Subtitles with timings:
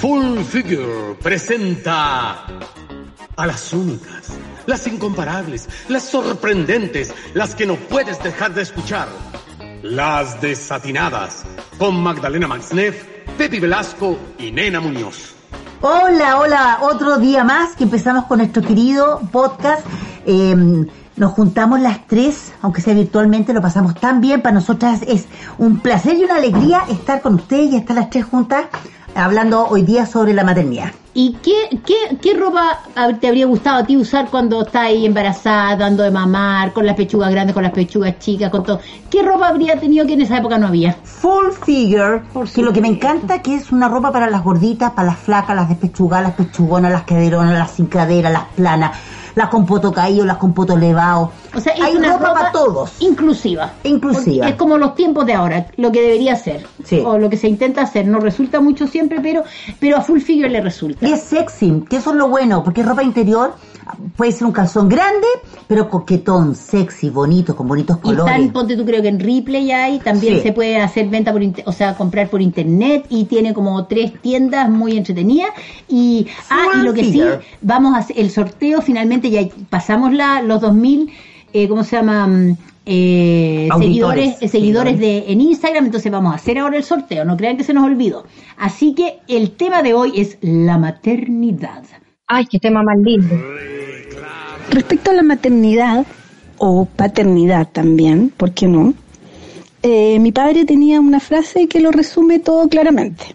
[0.00, 2.46] Full Figure presenta
[3.36, 4.32] a las únicas,
[4.64, 9.08] las incomparables, las sorprendentes, las que no puedes dejar de escuchar.
[9.82, 11.44] Las desatinadas,
[11.76, 13.04] con Magdalena Maxneff,
[13.36, 15.34] Pepi Velasco y Nena Muñoz.
[15.82, 19.86] Hola, hola, otro día más que empezamos con nuestro querido podcast.
[20.24, 20.86] Eh,
[21.16, 24.40] nos juntamos las tres, aunque sea virtualmente, lo pasamos tan bien.
[24.40, 25.26] Para nosotras es
[25.58, 28.64] un placer y una alegría estar con ustedes y estar las tres juntas
[29.14, 30.92] hablando hoy día sobre la maternidad.
[31.12, 32.80] ¿Y qué, qué, qué ropa
[33.20, 36.94] te habría gustado a ti usar cuando estás ahí embarazada, dando de mamar, con las
[36.94, 38.80] pechugas grandes, con las pechugas chicas, con todo?
[39.10, 40.92] ¿Qué ropa habría tenido que en esa época no había?
[41.02, 42.22] Full figure,
[42.54, 45.56] que lo que me encanta que es una ropa para las gorditas, para las flacas,
[45.56, 48.96] las despechugadas, las pechugonas, las caderonas, las sin cadera, las planas
[49.34, 51.32] las con poto caído, las con poto elevado.
[51.54, 53.00] O sea, hay una ropa, para todos.
[53.00, 53.72] Inclusiva.
[53.84, 54.48] Inclusiva.
[54.48, 56.66] Es como los tiempos de ahora, lo que debería ser.
[57.04, 58.06] O lo que se intenta hacer.
[58.06, 59.44] No resulta mucho siempre, pero,
[59.78, 60.99] pero a full figure le resulta.
[61.00, 63.54] Y es sexy, que eso es lo bueno, porque es ropa interior
[64.16, 65.26] puede ser un calzón grande,
[65.66, 68.40] pero coquetón, sexy, bonito, con bonitos colores.
[68.40, 71.72] Y ponte tú creo que en Ripley hay, también se puede hacer venta por, o
[71.72, 75.50] sea, comprar por internet y tiene como tres tiendas muy entretenidas.
[75.88, 77.22] Y, ah, y lo que sí,
[77.60, 81.10] vamos a hacer el sorteo, finalmente ya pasamos la, los 2000,
[81.52, 82.28] eh, ¿cómo se llama?
[82.86, 87.24] Mm, eh, seguidores, eh, seguidores de en Instagram, entonces vamos a hacer ahora el sorteo,
[87.24, 88.24] no crean que se nos olvidó.
[88.56, 91.84] Así que el tema de hoy es la maternidad.
[92.26, 93.34] Ay, qué tema más lindo.
[94.70, 96.06] Respecto a la maternidad
[96.58, 98.94] o paternidad también, ¿por qué no?
[99.82, 103.34] Eh, mi padre tenía una frase que lo resume todo claramente.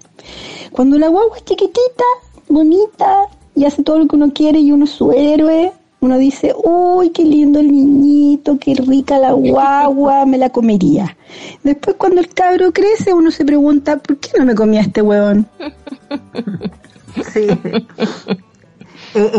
[0.71, 2.03] Cuando la guagua es chiquitita,
[2.47, 3.15] bonita
[3.55, 5.71] y hace todo lo que uno quiere y uno es su héroe,
[6.05, 11.17] uno dice, uy, qué lindo el niñito, qué rica la guagua, me la comería.
[11.63, 15.47] Después cuando el cabro crece, uno se pregunta, ¿por qué no me comía este huevón?
[17.31, 17.47] Sí.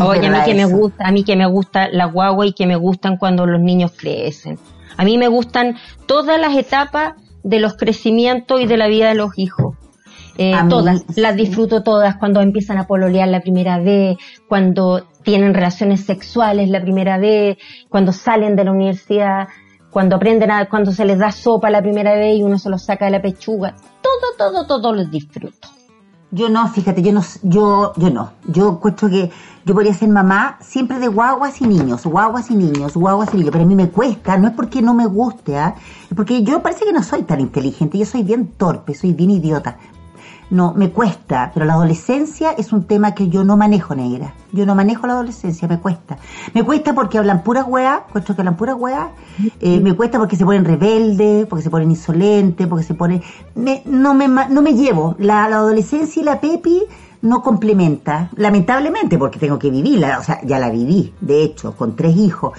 [0.00, 2.66] Oye, a mí que me gusta, a mí que me gusta la guagua y que
[2.66, 4.58] me gustan cuando los niños crecen.
[4.96, 5.76] A mí me gustan
[6.06, 7.12] todas las etapas
[7.42, 9.76] de los crecimientos y de la vida de los hijos.
[10.38, 16.04] Eh, todas, las disfruto todas, cuando empiezan a pololear la primera vez, cuando tienen relaciones
[16.04, 17.58] sexuales la primera vez,
[17.88, 19.48] cuando salen de la universidad,
[19.90, 22.84] cuando aprenden a, cuando se les da sopa la primera vez y uno se los
[22.84, 23.74] saca de la pechuga.
[24.02, 25.68] Todo, todo, todo los disfruto.
[26.32, 28.32] Yo no, fíjate, yo no, yo, yo no.
[28.46, 29.30] Yo encuentro que
[29.64, 33.52] yo podría ser mamá siempre de guaguas y niños, guaguas y niños, guaguas y niños,
[33.52, 35.74] pero a mí me cuesta, no es porque no me guste, ¿ah?
[36.10, 39.30] es porque yo parece que no soy tan inteligente, yo soy bien torpe, soy bien
[39.30, 39.78] idiota.
[40.48, 44.34] No, me cuesta, pero la adolescencia es un tema que yo no manejo, negra.
[44.52, 46.18] Yo no manejo la adolescencia, me cuesta.
[46.54, 49.08] Me cuesta porque hablan puras weas, encuentro que hablan puras weas.
[49.60, 53.22] Eh, me cuesta porque se ponen rebeldes, porque se ponen insolentes, porque se ponen...
[53.56, 55.16] Me, no, me, no me llevo.
[55.18, 56.84] La, la adolescencia y la Pepi
[57.22, 61.96] no complementa, lamentablemente, porque tengo que vivirla, o sea, ya la viví, de hecho, con
[61.96, 62.52] tres hijos.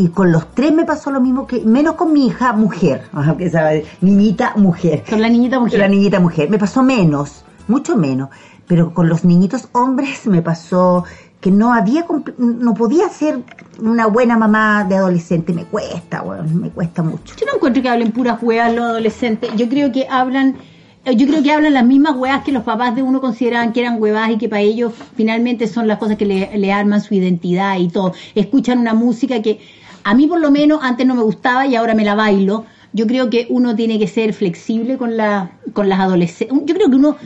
[0.00, 3.50] Y con los tres me pasó lo mismo que, menos con mi hija mujer, aunque
[3.50, 5.04] sabe, niñita mujer.
[5.08, 5.78] Con la niñita mujer.
[5.78, 8.30] La niñita mujer, me pasó menos, mucho menos.
[8.66, 11.04] Pero con los niñitos hombres me pasó
[11.38, 12.06] que no había,
[12.38, 13.40] no podía ser
[13.78, 17.34] una buena mamá de adolescente, me cuesta, bueno, me cuesta mucho.
[17.36, 20.56] Yo no encuentro que hablen puras weas los adolescentes, yo creo que hablan
[21.04, 23.80] eh, yo creo que hablan las mismas huevas que los papás de uno consideraban que
[23.80, 27.78] eran huevas y que para ellos finalmente son las cosas que le, arman su identidad
[27.78, 28.12] y todo.
[28.34, 29.60] Escuchan una música que
[30.04, 32.64] a mí por lo menos antes no me gustaba y ahora me la bailo.
[32.92, 36.58] Yo creo que uno tiene que ser flexible con la con las adolescentes.
[36.66, 37.16] Yo creo que uno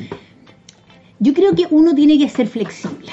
[1.20, 3.12] yo creo que uno tiene que ser flexible.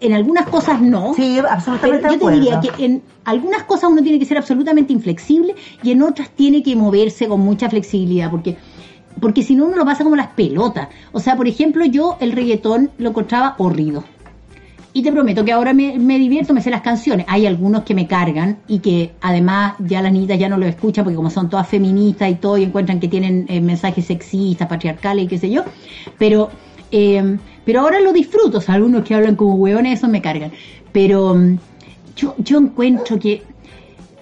[0.00, 1.14] En algunas cosas no.
[1.14, 2.08] Sí, absolutamente.
[2.12, 6.02] yo te diría que en algunas cosas uno tiene que ser absolutamente inflexible y en
[6.02, 8.56] otras tiene que moverse con mucha flexibilidad porque
[9.20, 10.88] porque si no uno lo pasa como las pelotas.
[11.12, 14.04] O sea, por ejemplo, yo el reggaetón lo encontraba horrido.
[14.96, 17.26] Y te prometo que ahora me, divierto, me sé las canciones.
[17.28, 21.04] Hay algunos que me cargan y que además ya las niñitas ya no lo escuchan
[21.04, 25.26] porque como son todas feministas y todo y encuentran que tienen eh, mensajes sexistas, patriarcales
[25.26, 25.64] y qué sé yo.
[26.16, 26.48] Pero,
[26.92, 27.36] eh,
[27.66, 28.56] pero ahora lo disfruto.
[28.56, 30.52] O sea, algunos que hablan como hueones, esos me cargan.
[30.92, 31.58] Pero mm,
[32.16, 33.42] yo, yo encuentro que...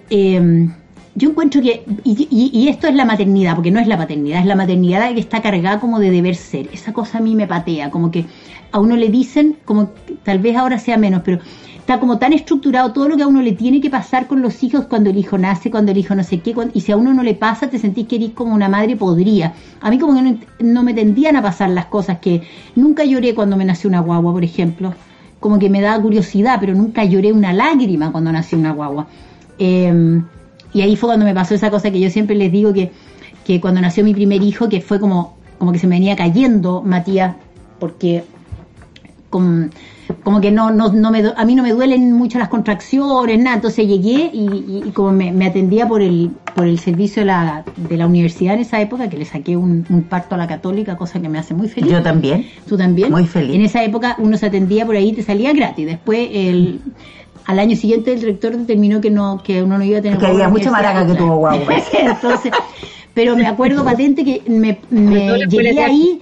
[0.09, 0.67] Eh,
[1.15, 4.55] yo encuentro que, y, esto es la maternidad, porque no es la paternidad, es la
[4.55, 6.67] maternidad que está cargada como de deber ser.
[6.73, 8.25] Esa cosa a mí me patea, como que
[8.73, 9.91] a uno le dicen, como
[10.23, 11.39] tal vez ahora sea menos, pero
[11.77, 14.61] está como tan estructurado todo lo que a uno le tiene que pasar con los
[14.61, 17.13] hijos cuando el hijo nace, cuando el hijo no sé qué, y si a uno
[17.13, 19.53] no le pasa, te sentís que eres como una madre podría.
[19.79, 22.41] A mí como que no, me tendían a pasar las cosas que
[22.75, 24.93] nunca lloré cuando me nació una guagua, por ejemplo.
[25.39, 29.07] Como que me da curiosidad, pero nunca lloré una lágrima cuando nació una guagua.
[29.59, 30.21] Eh,
[30.75, 32.91] y ahí fue cuando me pasó esa cosa que yo siempre les digo que,
[33.45, 36.81] que cuando nació mi primer hijo, que fue como, como que se me venía cayendo
[36.81, 37.33] Matías,
[37.79, 38.25] porque
[39.29, 43.55] como que no, no, no me, a mí no me duelen mucho las contracciones, nada.
[43.55, 48.05] Entonces llegué y, como me, atendía por el, por el servicio de la, de la
[48.05, 51.39] universidad en esa época, que le saqué un, parto a la católica, cosa que me
[51.39, 51.89] hace muy feliz.
[51.89, 52.45] Yo también.
[52.67, 53.11] ¿Tú también?
[53.11, 53.55] Muy feliz.
[53.55, 55.85] En esa época uno se atendía por ahí y te salía gratis.
[55.85, 56.81] Después el
[57.45, 60.25] al año siguiente el rector determinó que no que uno no iba a tener que
[60.25, 62.51] había mucha maraca que tuvo guagua entonces
[63.13, 66.21] pero me acuerdo patente que me, me llegué ahí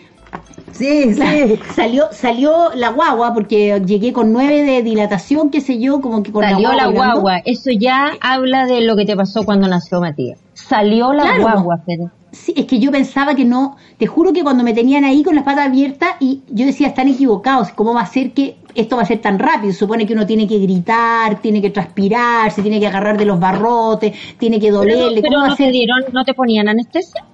[0.73, 1.59] Sí, sí.
[1.75, 6.31] Salió, salió la guagua porque llegué con nueve de dilatación, qué sé yo, como que
[6.31, 7.37] con salió la guagua.
[7.45, 10.39] Eso ya habla de lo que te pasó cuando nació Matías.
[10.53, 12.09] Salió la guagua, pero.
[12.31, 15.35] Sí, es que yo pensaba que no, te juro que cuando me tenían ahí con
[15.35, 19.03] las patas abiertas y yo decía, están equivocados, ¿cómo va a ser que esto va
[19.03, 19.73] a ser tan rápido?
[19.73, 23.39] supone que uno tiene que gritar, tiene que transpirar, se tiene que agarrar de los
[23.39, 25.21] barrotes, tiene que dolerle.
[25.21, 27.25] Pero, no, te dieron, ¿no te ponían anestesia?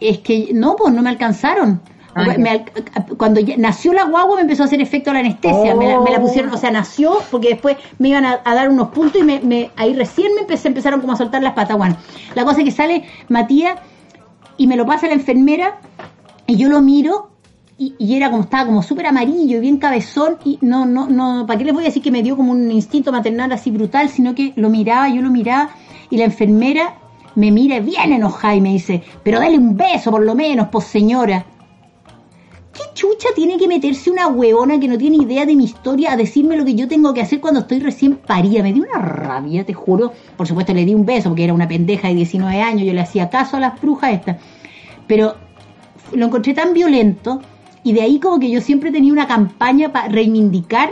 [0.00, 1.80] Es que no, pues no me alcanzaron.
[2.14, 2.34] Ah,
[3.16, 6.56] cuando nació la guagua me empezó a hacer efecto la anestesia, me, la, pusieron, o
[6.56, 10.40] sea, nació porque después me iban a, dar unos puntos y me, ahí recién me
[10.40, 11.76] empecé, empezaron como a soltar las patas.
[11.76, 11.96] Bueno,
[12.34, 13.78] la cosa es que sale Matías
[14.56, 15.78] y me lo pasa la enfermera
[16.46, 17.30] y yo lo miro
[17.78, 21.58] y, era como estaba como súper amarillo y bien cabezón y no, no, no, ¿para
[21.58, 24.08] qué les voy a decir que me dio como un instinto maternal así brutal?
[24.08, 25.70] Sino que lo miraba, yo lo miraba
[26.10, 26.96] y la enfermera
[27.36, 30.86] me mira bien enojada y me dice, pero dale un beso por lo menos, pues
[30.86, 31.46] señora.
[32.72, 36.16] ¿Qué chucha tiene que meterse una huevona que no tiene idea de mi historia a
[36.16, 38.62] decirme lo que yo tengo que hacer cuando estoy recién parida?
[38.62, 40.12] Me dio una rabia, te juro.
[40.36, 43.00] Por supuesto le di un beso porque era una pendeja de 19 años, yo le
[43.00, 44.36] hacía caso a las brujas estas.
[45.06, 45.36] Pero
[46.12, 47.40] lo encontré tan violento
[47.88, 50.90] y de ahí como que yo siempre tenía una campaña para reivindicar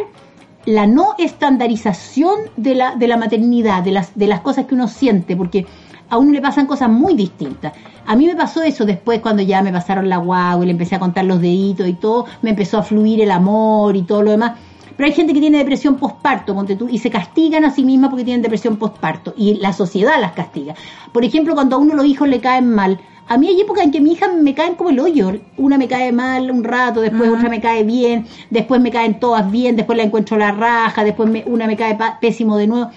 [0.65, 4.89] la no estandarización de la, de la maternidad, de las, de las cosas que uno
[4.89, 5.67] siente, porque
[6.09, 7.75] a uno le pasan cosas muy distintas.
[8.07, 10.95] A mí me pasó eso después cuando ya me pasaron la guagua y le empecé
[10.95, 14.31] a contar los deditos y todo, me empezó a fluir el amor y todo lo
[14.31, 14.53] demás.
[14.97, 16.57] Pero hay gente que tiene depresión postparto,
[16.89, 20.75] y se castigan a sí misma porque tienen depresión postparto y la sociedad las castiga.
[21.13, 23.91] Por ejemplo, cuando a uno los hijos le caen mal, a mí hay épocas en
[23.91, 25.33] que mi hija me caen como el hoyo.
[25.57, 29.51] Una me cae mal un rato, después otra me cae bien, después me caen todas
[29.51, 32.91] bien, después la encuentro la raja, después una me cae pésimo de nuevo.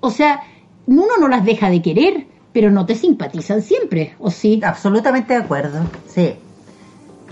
[0.00, 0.42] O sea,
[0.86, 4.60] uno no las deja de querer, pero no te simpatizan siempre, ¿o sí?
[4.64, 6.34] Absolutamente de acuerdo, sí.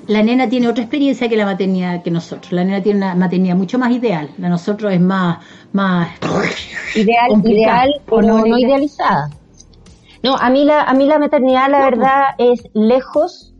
[0.06, 2.52] La nena tiene otra experiencia que la maternidad que nosotros.
[2.52, 4.30] La nena tiene una maternidad mucho más ideal.
[4.38, 5.38] La nosotros es más,
[5.72, 6.08] más
[6.94, 9.30] ideal, ideal o no, no idealizada.
[10.22, 13.54] No, a mí la, a mí la maternidad, la verdad, es lejos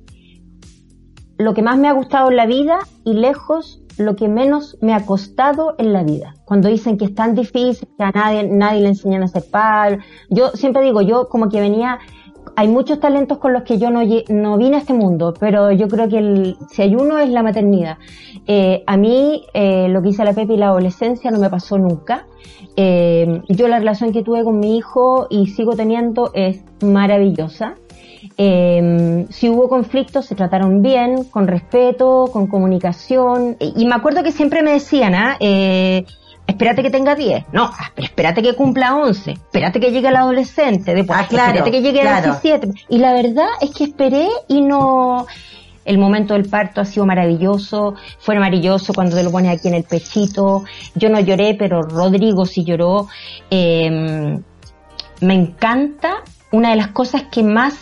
[1.38, 4.94] lo que más me ha gustado en la vida y lejos lo que menos me
[4.94, 6.34] ha costado en la vida.
[6.44, 10.00] Cuando dicen que es tan difícil, que a nadie, nadie le enseñan a hacer padre.
[10.28, 11.98] Yo siempre digo, yo como que venía,
[12.56, 15.88] hay muchos talentos con los que yo no, no vine a este mundo, pero yo
[15.88, 17.98] creo que si hay uno es la maternidad.
[18.46, 21.78] Eh, a mí eh, lo que hice la Pepe y la adolescencia no me pasó
[21.78, 22.26] nunca.
[22.76, 27.76] Eh, yo la relación que tuve con mi hijo y sigo teniendo es maravillosa.
[28.36, 33.56] Si hubo conflictos, se trataron bien, con respeto, con comunicación.
[33.60, 35.36] Y, me acuerdo que siempre me decían, ¿ah?
[36.50, 41.18] Espérate que tenga 10, no, espérate que cumpla 11, espérate que llegue el adolescente, después,
[41.18, 42.68] ah, espérate que llegue a 17.
[42.88, 45.26] Y la verdad es que esperé y no...
[45.82, 49.74] El momento del parto ha sido maravilloso, fue maravilloso cuando te lo pones aquí en
[49.74, 50.62] el pechito.
[50.94, 53.08] Yo no lloré, pero Rodrigo sí lloró.
[53.50, 54.38] Eh,
[55.20, 57.74] me encanta, una de las cosas que más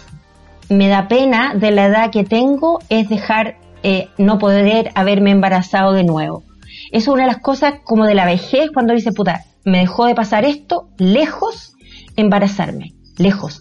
[0.68, 5.92] me da pena de la edad que tengo es dejar eh, no poder haberme embarazado
[5.92, 6.44] de nuevo.
[6.92, 10.06] Eso es una de las cosas como de la vejez cuando dice, puta, me dejó
[10.06, 11.74] de pasar esto, lejos,
[12.16, 13.60] embarazarme, lejos.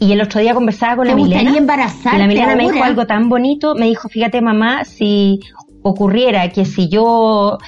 [0.00, 1.50] Y el otro día conversaba con la Milena.
[2.14, 5.40] Y la Milena me dijo algo tan bonito, me dijo, fíjate mamá, si
[5.82, 7.58] ocurriera que si yo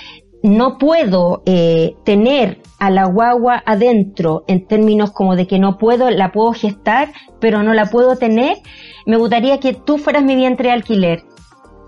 [0.43, 6.11] no puedo eh, tener a la guagua adentro en términos como de que no puedo,
[6.11, 8.57] la puedo gestar, pero no la puedo tener,
[9.07, 11.25] me gustaría que tú fueras mi vientre de alquiler.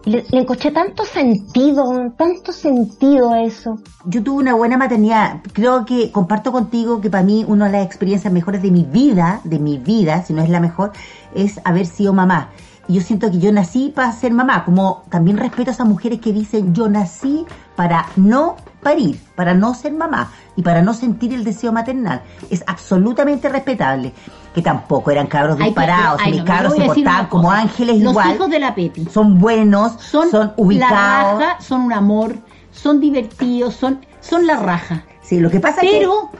[0.04, 3.78] Le, le tanto sentido, tanto sentido a eso.
[4.04, 5.40] Yo tuve una buena maternidad.
[5.52, 9.40] Creo que comparto contigo que para mí una de las experiencias mejores de mi vida,
[9.44, 10.92] de mi vida, si no es la mejor,
[11.35, 12.50] es haber sido mamá.
[12.88, 16.20] Y yo siento que yo nací para ser mamá, como también respeto a esas mujeres
[16.20, 17.44] que dicen yo nací
[17.76, 22.22] para no parir, para no ser mamá y para no sentir el deseo maternal.
[22.50, 24.12] Es absolutamente respetable.
[24.54, 28.28] Que tampoco eran cabros disparados, mis cabros se portaban como ángeles Los igual.
[28.28, 29.06] Los hijos de la Peti.
[29.06, 31.40] Son buenos, son, son ubicados.
[31.40, 32.36] La raja, son un amor,
[32.70, 35.04] son divertidos, son, son la raja.
[35.22, 36.30] Sí, lo que pasa Pero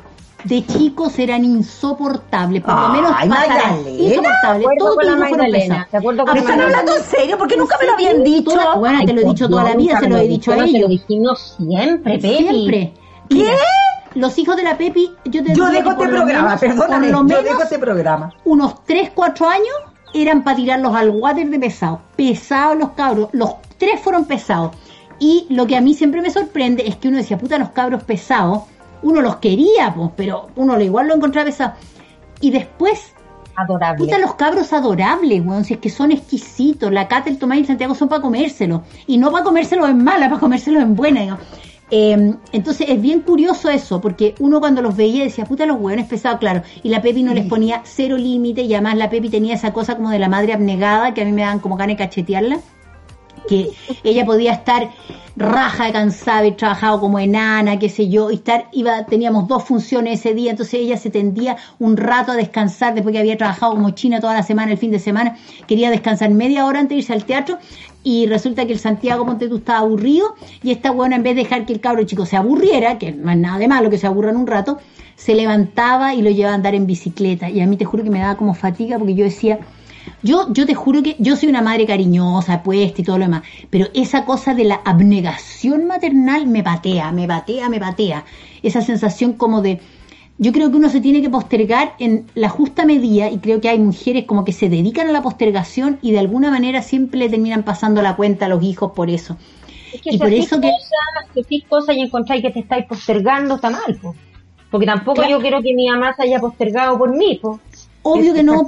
[0.45, 4.67] de chicos eran insoportables, por lo menos Ay, insoportables.
[4.79, 5.91] Todos con la Magdalena, pesados.
[5.93, 7.39] de acuerdo con pesar ¿Están hablando en serio?
[7.39, 8.51] ¿Por qué nunca me lo habían dicho?
[8.51, 10.61] Toda- bueno, te lo he dicho toda la vida, se lo he dicho a Te
[10.63, 10.89] lo ellos.
[10.91, 12.37] dijimos siempre, Pepi.
[12.39, 12.93] Siempre.
[13.29, 13.35] ¿Qué?
[13.37, 13.53] Mira,
[14.15, 17.43] los hijos de la Pepi, yo te Yo dejo este lo programa, perdóname, lo yo
[17.43, 18.33] dejo este programa.
[18.45, 19.75] unos 3, 4 años
[20.15, 22.01] eran para tirarlos al water de pesados.
[22.17, 23.29] Pesados los cabros.
[23.33, 24.73] Los tres fueron pesados.
[25.19, 28.03] Y lo que a mí siempre me sorprende es que uno decía, puta, los cabros
[28.03, 28.65] pesados,
[29.03, 31.75] uno los quería, pues, pero uno igual lo encontraba pesado.
[32.41, 33.13] Y después,
[33.55, 34.05] Adorable.
[34.05, 36.91] puta, los cabros adorables, weón, si es que son exquisitos.
[36.91, 38.83] La Cata, el Tomás y el Santiago son para comérselo.
[39.07, 41.45] Y no para comérselo en mala, para comérselo en buena, digamos.
[41.95, 46.07] Eh, entonces es bien curioso eso, porque uno cuando los veía decía, puta, los hueones
[46.07, 46.63] pesados, claro.
[46.83, 49.97] Y la Pepi no les ponía cero límite, y además la Pepi tenía esa cosa
[49.97, 52.61] como de la madre abnegada, que a mí me dan como ganas de cachetearla
[53.49, 53.71] que
[54.05, 54.91] ella podía estar
[55.37, 59.65] raja de cansada, haber trabajado como enana, qué sé yo, y estar, iba, teníamos dos
[59.65, 63.73] funciones ese día, entonces ella se tendía un rato a descansar después que había trabajado
[63.73, 66.99] como china toda la semana, el fin de semana, quería descansar media hora antes de
[67.01, 67.59] irse al teatro,
[68.05, 71.45] y resulta que el Santiago Ponte tú estaba aburrido, y esta buena en vez de
[71.45, 74.07] dejar que el cabro chico se aburriera, que no es nada de malo que se
[74.07, 74.79] aburran un rato,
[75.17, 78.11] se levantaba y lo llevaba a andar en bicicleta, y a mí te juro que
[78.11, 79.61] me daba como fatiga porque yo decía,
[80.23, 83.43] yo, yo te juro que yo soy una madre cariñosa, puesta y todo lo demás,
[83.71, 88.25] pero esa cosa de la abnegación maternal me patea, me patea, me patea.
[88.63, 89.81] Esa sensación como de,
[90.39, 93.69] yo creo que uno se tiene que postergar en la justa medida y creo que
[93.69, 97.29] hay mujeres como que se dedican a la postergación y de alguna manera siempre le
[97.29, 99.37] terminan pasando la cuenta a los hijos por eso.
[99.93, 100.71] Es que y si por eso que...
[100.71, 104.15] cosas, hacís cosas y encontráis que te estáis postergando, está mal, po.
[104.71, 105.33] Porque tampoco Claro.
[105.33, 107.61] yo quiero que mi mamá se haya postergado por mí, po.
[108.03, 108.65] Obvio que no.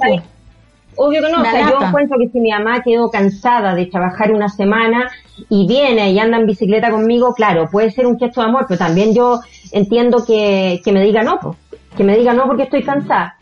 [0.95, 1.07] Pues.
[1.07, 3.85] Obvio que no, Una o sea, yo encuentro que si mi mamá quedó cansada de
[3.87, 5.09] trabajar una semana
[5.49, 8.77] y viene y anda en bicicleta conmigo, claro, puede ser un gesto de amor, pero
[8.77, 9.39] también yo
[9.71, 11.55] entiendo que, que me diga no, po.
[11.97, 13.35] que me diga no porque estoy cansada.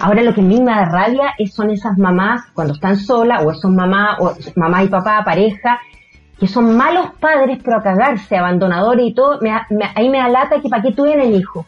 [0.00, 3.44] Ahora lo que a mí me da rabia es, son esas mamás cuando están solas,
[3.44, 5.80] o esos mamás, o mamá y papá, pareja,
[6.38, 10.28] que son malos padres pero a cagarse, abandonadores y todo, me, me- ahí me da
[10.28, 11.66] lata que para qué tuvieran hijos.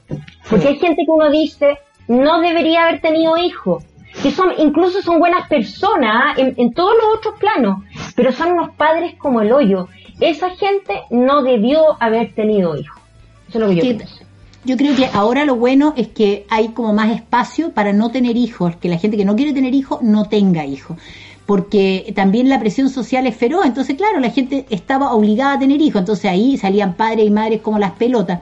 [0.48, 3.84] Porque hay gente que uno dice, no debería haber tenido hijos,
[4.24, 7.84] que son, incluso son buenas personas en, en todos los otros planos,
[8.16, 9.86] pero son unos padres como el hoyo.
[10.18, 13.02] Esa gente no debió haber tenido hijos.
[13.50, 14.24] Eso es lo que yo pienso.
[14.64, 18.38] yo creo que ahora lo bueno es que hay como más espacio para no tener
[18.38, 20.96] hijos, que la gente que no quiere tener hijos no tenga hijos.
[21.44, 25.82] Porque también la presión social es feroz, entonces claro, la gente estaba obligada a tener
[25.82, 28.40] hijos, entonces ahí salían padres y madres como las pelotas.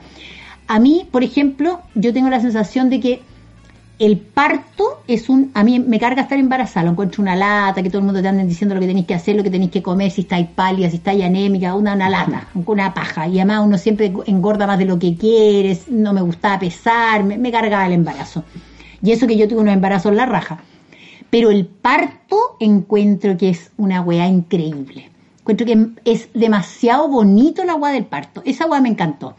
[0.65, 3.32] A mí, por ejemplo, yo tengo la sensación de que
[3.99, 7.89] el parto es un, a mí me carga estar embarazada, lo encuentro una lata, que
[7.89, 9.83] todo el mundo te anden diciendo lo que tenéis que hacer, lo que tenéis que
[9.83, 13.27] comer, si estáis pálida, si estáis anémica, una, una lata, una paja.
[13.27, 17.37] Y además uno siempre engorda más de lo que quieres, no me gustaba pesar, me,
[17.37, 18.43] me cargaba el embarazo.
[19.01, 20.59] Y eso que yo tuve unos embarazos en la raja.
[21.29, 25.09] Pero el parto encuentro que es una weá increíble.
[25.39, 28.41] Encuentro que es demasiado bonito la weá del parto.
[28.45, 29.35] Esa weá me encantó.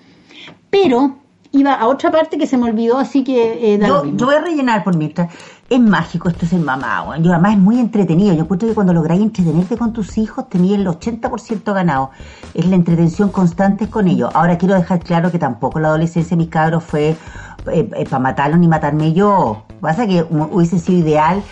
[0.70, 1.18] Pero
[1.54, 4.40] iba a otra parte que se me olvidó, así que eh, da Yo, voy a
[4.40, 5.32] rellenar por mientras.
[5.70, 7.16] Es mágico esto ser mamá.
[7.20, 8.34] Yo además es muy entretenido.
[8.34, 12.10] Yo encuentro que cuando lográis entretenerte con tus hijos, tenías el 80% ganado.
[12.52, 14.30] Es la entretención constante con ellos.
[14.34, 17.16] Ahora quiero dejar claro que tampoco la adolescencia de mis cabros fue
[17.64, 19.62] para matarlos ni matarme yo.
[19.80, 21.42] Pasa que hu- hubiese sido ideal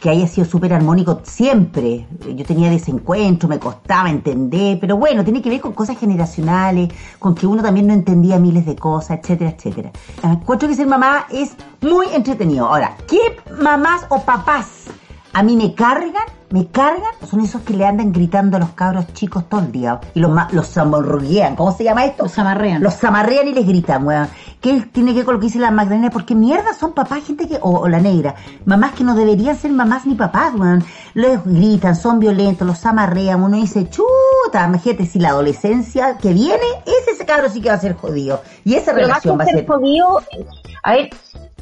[0.00, 2.06] que haya sido súper armónico siempre.
[2.34, 6.88] Yo tenía desencuentro, me costaba entender, pero bueno, tiene que ver con cosas generacionales,
[7.18, 9.92] con que uno también no entendía miles de cosas, etcétera, etcétera.
[10.22, 12.66] Encuentro que ser mamá es muy entretenido.
[12.66, 14.86] Ahora, ¿qué mamás o papás
[15.32, 16.24] a mí me cargan?
[16.50, 20.00] Me cargan, son esos que le andan gritando a los cabros chicos todo el día
[20.14, 21.54] y los, los zamorruguean.
[21.54, 22.24] ¿Cómo se llama esto?
[22.24, 22.82] Los amarrean.
[22.82, 24.28] Los zamarrean y les gritan, weón.
[24.60, 26.10] ¿Qué tiene que ver con lo que dice la Magdalena?
[26.10, 28.34] Porque mierda son papás, gente que, o, o la negra,
[28.64, 30.82] mamás que no deberían ser mamás ni papás, weón.
[31.14, 36.66] Les gritan, son violentos, los zamarrean, uno dice, chuta, imagínate si la adolescencia que viene,
[36.84, 38.42] ese, ese cabro sí que va a ser jodido.
[38.64, 39.66] Y esa Pero que relación va a ser...
[39.68, 40.20] jodido,
[40.82, 41.10] a ver,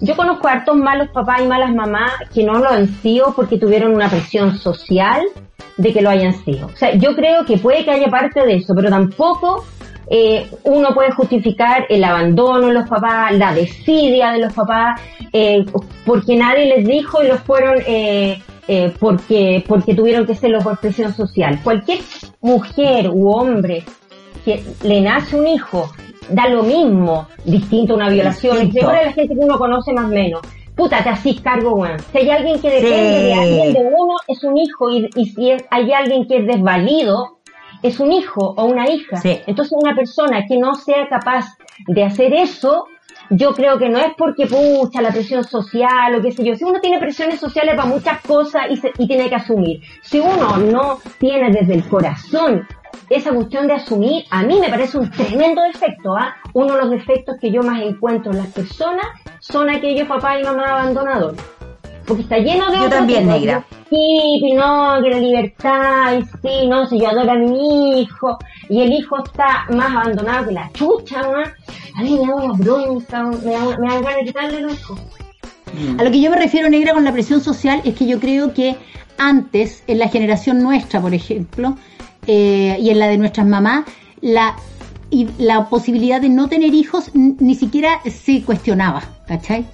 [0.00, 3.58] yo conozco a hartos malos papás y malas mamás que no lo han sido porque
[3.58, 5.22] tuvieron una presión social
[5.76, 6.66] de que lo hayan sido.
[6.66, 9.64] O sea, yo creo que puede que haya parte de eso, pero tampoco
[10.10, 15.00] eh, uno puede justificar el abandono de los papás, la desidia de los papás,
[15.32, 15.64] eh,
[16.04, 20.78] porque nadie les dijo y los fueron eh, eh, porque, porque tuvieron que serlo por
[20.78, 21.58] presión social.
[21.64, 22.00] Cualquier
[22.42, 23.82] mujer u hombre
[24.44, 25.90] que le nace un hijo,
[26.28, 28.86] da lo mismo, distinto a una violación, Distinto.
[28.86, 30.40] etcétera, la gente que uno conoce más o menos.
[30.76, 31.98] Puta, te hacís cargo, weón.
[32.12, 33.24] Si hay alguien que depende Sí.
[33.24, 36.46] de alguien de uno, es un hijo, y, y si es- hay alguien que es
[36.46, 37.38] desvalido,
[37.82, 39.16] es un hijo o una hija.
[39.16, 39.40] Sí.
[39.46, 41.46] Entonces una persona que no sea capaz
[41.86, 42.86] de hacer eso,
[43.30, 46.54] yo creo que no es porque pucha la presión social o qué sé yo.
[46.54, 49.80] Si uno tiene presiones sociales para muchas cosas y, y tiene que asumir.
[50.02, 52.66] Si uno no tiene desde el corazón
[53.10, 56.14] esa cuestión de asumir, a mí me parece un tremendo defecto.
[56.16, 56.36] ¿ah?
[56.52, 59.06] Uno de los defectos que yo más encuentro en las personas
[59.40, 61.40] son aquellos papás y mamás abandonadores.
[62.06, 62.78] Porque está lleno de...
[62.78, 63.64] Yo también, negra.
[63.90, 68.38] Sí, no, que la libertad, y sí, no, si yo adoro a mi hijo,
[68.68, 71.40] y el hijo está más abandonado que la chucha, ¿no?
[71.98, 75.00] a mí me da una bronca, me da, me da ganas de quitarle los hijos.
[75.98, 78.54] A lo que yo me refiero, negra, con la presión social, es que yo creo
[78.54, 78.76] que
[79.18, 81.76] antes, en la generación nuestra, por ejemplo,
[82.28, 83.84] eh, y en la de nuestras mamás,
[84.20, 84.54] la,
[85.38, 89.66] la posibilidad de no tener hijos ni siquiera se cuestionaba, ¿cachai?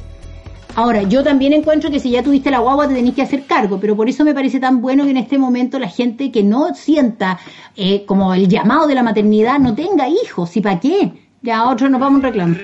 [0.76, 3.78] Ahora, yo también encuentro que si ya tuviste la guagua te tenés que hacer cargo,
[3.78, 6.74] pero por eso me parece tan bueno que en este momento la gente que no
[6.74, 7.38] sienta
[7.76, 11.12] eh, como el llamado de la maternidad no tenga hijos, ¿y para qué?
[11.44, 12.54] Ya otro nos vamos a un reclamo.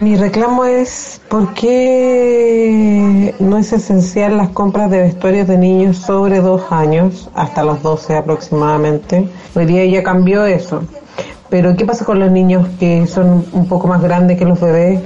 [0.00, 6.40] Mi reclamo es por qué no es esencial las compras de vestuarios de niños sobre
[6.40, 9.28] dos años, hasta los 12 aproximadamente.
[9.54, 10.82] Hoy día ya cambió eso.
[11.50, 15.02] Pero ¿qué pasa con los niños que son un poco más grandes que los bebés?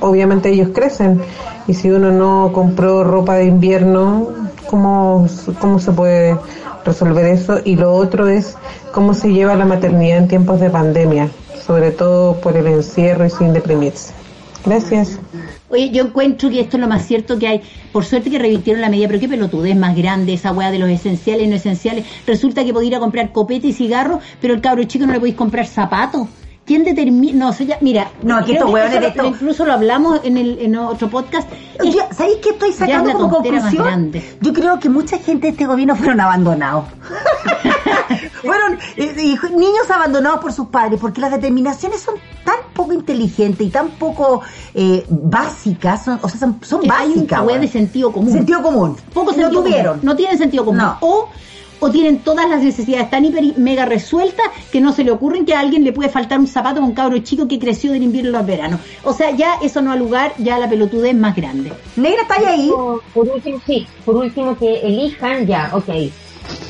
[0.00, 1.20] Obviamente ellos crecen
[1.68, 4.26] y si uno no compró ropa de invierno,
[4.68, 5.28] ¿cómo,
[5.60, 6.36] cómo se puede
[6.84, 7.58] resolver eso?
[7.64, 8.56] Y lo otro es
[8.90, 11.28] cómo se lleva la maternidad en tiempos de pandemia
[11.64, 14.12] sobre todo por el encierro y sin deprimirse.
[14.64, 15.18] Gracias.
[15.68, 17.62] Oye, yo encuentro que esto es lo más cierto que hay.
[17.92, 20.88] Por suerte que revirtieron la medida, pero qué pelotudez más grande esa weá de los
[20.88, 22.06] esenciales y no esenciales.
[22.26, 25.18] Resulta que podía ir a comprar copete y cigarro, pero el cabro chico no le
[25.18, 26.28] podéis comprar zapatos.
[26.64, 27.46] ¿Quién determina?
[27.46, 28.10] No, sé ya, mira.
[28.22, 29.24] No, aquí estos hueones de esto.
[29.26, 31.48] Incluso lo hablamos en, el, en otro podcast.
[32.12, 34.12] ¿Sabéis qué estoy sacando como conclusión?
[34.40, 36.86] Yo creo que mucha gente de este gobierno fueron abandonados.
[38.42, 43.70] fueron eh, niños abandonados por sus padres, porque las determinaciones son tan poco inteligentes y
[43.70, 44.40] tan poco
[44.74, 47.40] eh, básicas, o sea, son, son básicas.
[47.40, 48.32] Hay un de sentido común.
[48.32, 48.96] Sentido común.
[49.12, 50.00] Poco no sentido tuvieron.
[50.02, 50.82] No tienen sentido común.
[51.00, 51.28] O
[51.84, 55.52] o tienen todas las necesidades tan hiper mega resueltas que no se le ocurren que
[55.52, 58.30] a alguien le puede faltar un zapato a un cabro chico que creció del invierno
[58.30, 58.80] a los veranos.
[59.02, 61.74] O sea, ya eso no ha lugar, ya la pelotudez es más grande.
[61.96, 62.72] Negra, ¿está ahí?
[63.12, 66.10] Por último, sí, por último que elijan ya, ok.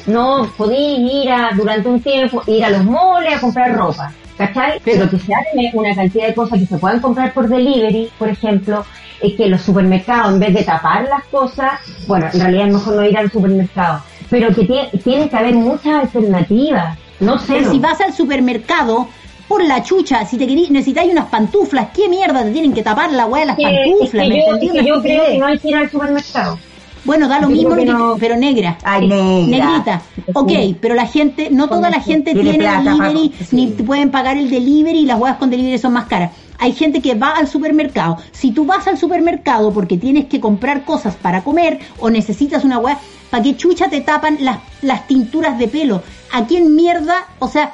[0.09, 4.12] No podéis ir a, durante un tiempo, ir a los moles a comprar ropa.
[4.37, 4.81] ¿Cachai?
[4.85, 8.29] Pero que se hagan una cantidad de cosas que se puedan comprar por delivery, por
[8.29, 8.85] ejemplo,
[9.21, 12.97] es que los supermercados, en vez de tapar las cosas, bueno, en realidad es mejor
[12.97, 14.65] no ir al supermercado, pero que
[15.05, 17.55] tiene, que haber muchas alternativas, no sé.
[17.55, 19.09] Pero si vas al supermercado,
[19.49, 23.13] por la chucha, si te querís, necesitáis unas pantuflas, ¿qué mierda te tienen que tapar
[23.13, 24.29] la weá de las pantuflas?
[24.29, 26.59] ¿Me yo, yo creo que no hay que ir al supermercado.
[27.05, 27.77] Bueno, da lo mismo,
[28.19, 28.79] pero negra.
[28.83, 29.67] Ay, negra.
[29.67, 30.03] Negrita.
[30.33, 35.01] Ok, pero la gente, no toda la gente tiene, delivery, ni pueden pagar el delivery
[35.01, 36.31] y las huevas con delivery son más caras.
[36.59, 38.19] Hay gente que va al supermercado.
[38.33, 42.79] Si tú vas al supermercado porque tienes que comprar cosas para comer o necesitas una
[42.79, 42.99] hueá,
[43.31, 46.03] ¿para qué chucha te tapan las, las tinturas de pelo?
[46.33, 47.27] ¿A quién mierda?
[47.38, 47.73] O sea,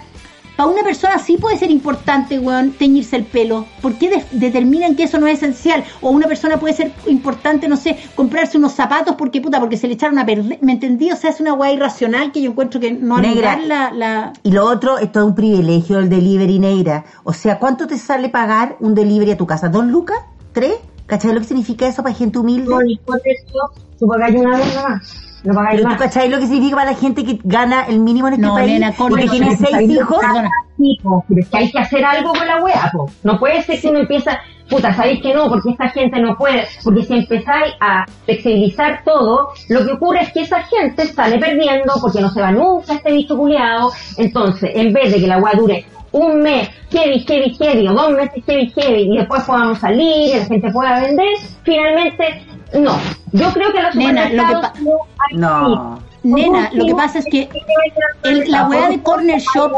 [0.61, 3.64] para una persona sí puede ser importante, weón, teñirse el pelo.
[3.81, 5.85] ¿Por qué determinan que eso no es esencial?
[6.03, 9.88] O una persona puede ser importante, no sé, comprarse unos zapatos porque puta, porque se
[9.88, 10.59] le echaron a perder.
[10.61, 11.11] ¿Me entendí?
[11.12, 13.57] O sea, es una weá irracional que yo encuentro que no negra.
[13.57, 14.35] La, la...
[14.42, 17.07] Y lo otro, esto es un privilegio, el delivery negra.
[17.25, 19.70] O sea, ¿cuánto te sale pagar un delivery a tu casa?
[19.70, 20.18] ¿Dos lucas?
[20.53, 20.75] ¿Tres?
[21.07, 22.68] ¿Cachai lo que significa eso para gente humilde?
[22.68, 25.30] No, eso, tú pagas una vez más.
[25.44, 28.35] No Pero tú cachai lo que significa para la gente que gana el mínimo en
[28.35, 30.18] este país y que tiene seis hijos.
[30.18, 30.50] Perdona.
[30.76, 33.11] pero es que hay que hacer algo con la wea, po.
[33.22, 36.66] No puede ser que uno empieza, puta, sabéis que no, porque esta gente no puede,
[36.85, 41.94] porque si empezáis a flexibilizar todo, lo que ocurre es que esa gente sale perdiendo
[42.00, 43.90] porque no se va nunca este bicho culiado.
[44.18, 48.11] Entonces, en vez de que la wea dure un mes, heavy, heavy, heavy, o dos
[48.12, 51.29] meses heavy, heavy, y después podamos salir y la gente pueda vender,
[51.62, 52.42] finalmente
[52.79, 52.99] no,
[53.33, 56.01] yo creo que los Nena, lo que no.
[56.23, 57.49] Nena, lo que pasa es que
[58.23, 59.73] la hueá de Corner Shop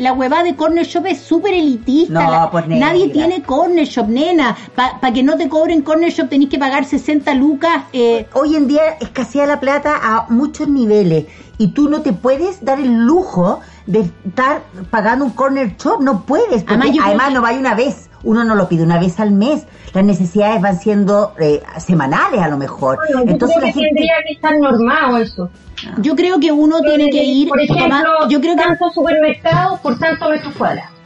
[0.00, 2.24] la hueva de Corner Shop es súper elitista.
[2.24, 4.56] No, pues, nadie tiene Corner Shop, nena.
[4.74, 7.84] Para que no te cobren Corner Shop tenés que pagar 60 lucas.
[7.92, 8.26] Eh.
[8.32, 11.26] Hoy en día escasea la plata a muchos niveles
[11.58, 16.00] y tú no te puedes dar el lujo de estar pagando un Corner Shop.
[16.00, 19.32] No puedes, porque además, no vaya una vez uno no lo pide una vez al
[19.32, 22.98] mes, las necesidades van siendo eh, semanales a lo mejor.
[23.26, 25.50] Entonces la gente tendría que estar normado eso.
[25.98, 29.98] Yo creo que uno tiene que ir, por ejemplo, yo creo que tanto supermercado por
[29.98, 30.99] tanto metros cuadrados.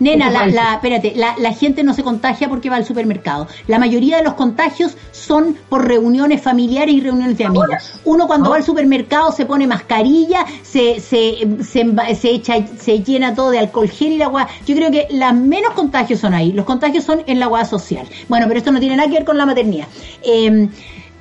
[0.00, 3.46] Nena, la, la, espérate, la, la, gente no se contagia porque va al supermercado.
[3.66, 8.00] La mayoría de los contagios son por reuniones familiares y reuniones de amigos.
[8.04, 13.50] Uno cuando va al supermercado se pone mascarilla, se, se, se, echa, se llena todo
[13.50, 14.48] de alcohol gel y la agua.
[14.66, 16.52] Yo creo que las menos contagios son ahí.
[16.52, 18.08] Los contagios son en la agua social.
[18.28, 19.86] Bueno, pero esto no tiene nada que ver con la maternidad.
[20.22, 20.68] Eh,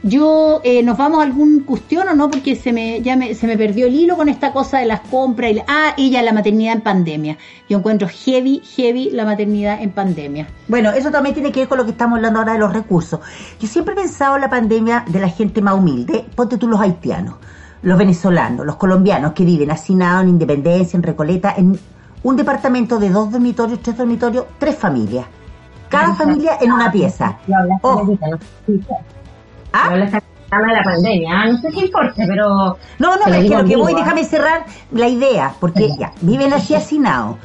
[0.02, 2.30] yo, eh, ¿nos vamos a algún cuestión o no?
[2.30, 5.02] Porque se me, ya me, se me perdió el hilo con esta cosa de las
[5.02, 5.52] compras.
[5.52, 7.38] Y ah, ella, la maternidad en pandemia.
[7.68, 10.48] Yo encuentro heavy, heavy la maternidad en pandemia.
[10.68, 13.20] Bueno, eso también tiene que ver con lo que estamos hablando ahora de los recursos.
[13.60, 16.26] Yo siempre he pensado en la pandemia de la gente más humilde.
[16.34, 17.36] Ponte tú los haitianos,
[17.82, 21.78] los venezolanos, los colombianos que viven hacinados en Independencia, en Recoleta, en
[22.24, 25.26] un departamento de dos dormitorios, tres dormitorios, tres familias.
[25.90, 27.40] Cada familia en una pieza.
[29.74, 29.90] ¿Ah?
[30.52, 32.76] No de la pandemia, ah, no sé si importa, pero...
[32.98, 36.74] No, no, es que lo que voy, déjame cerrar la idea, porque ya, viven así
[36.74, 37.38] hacinados.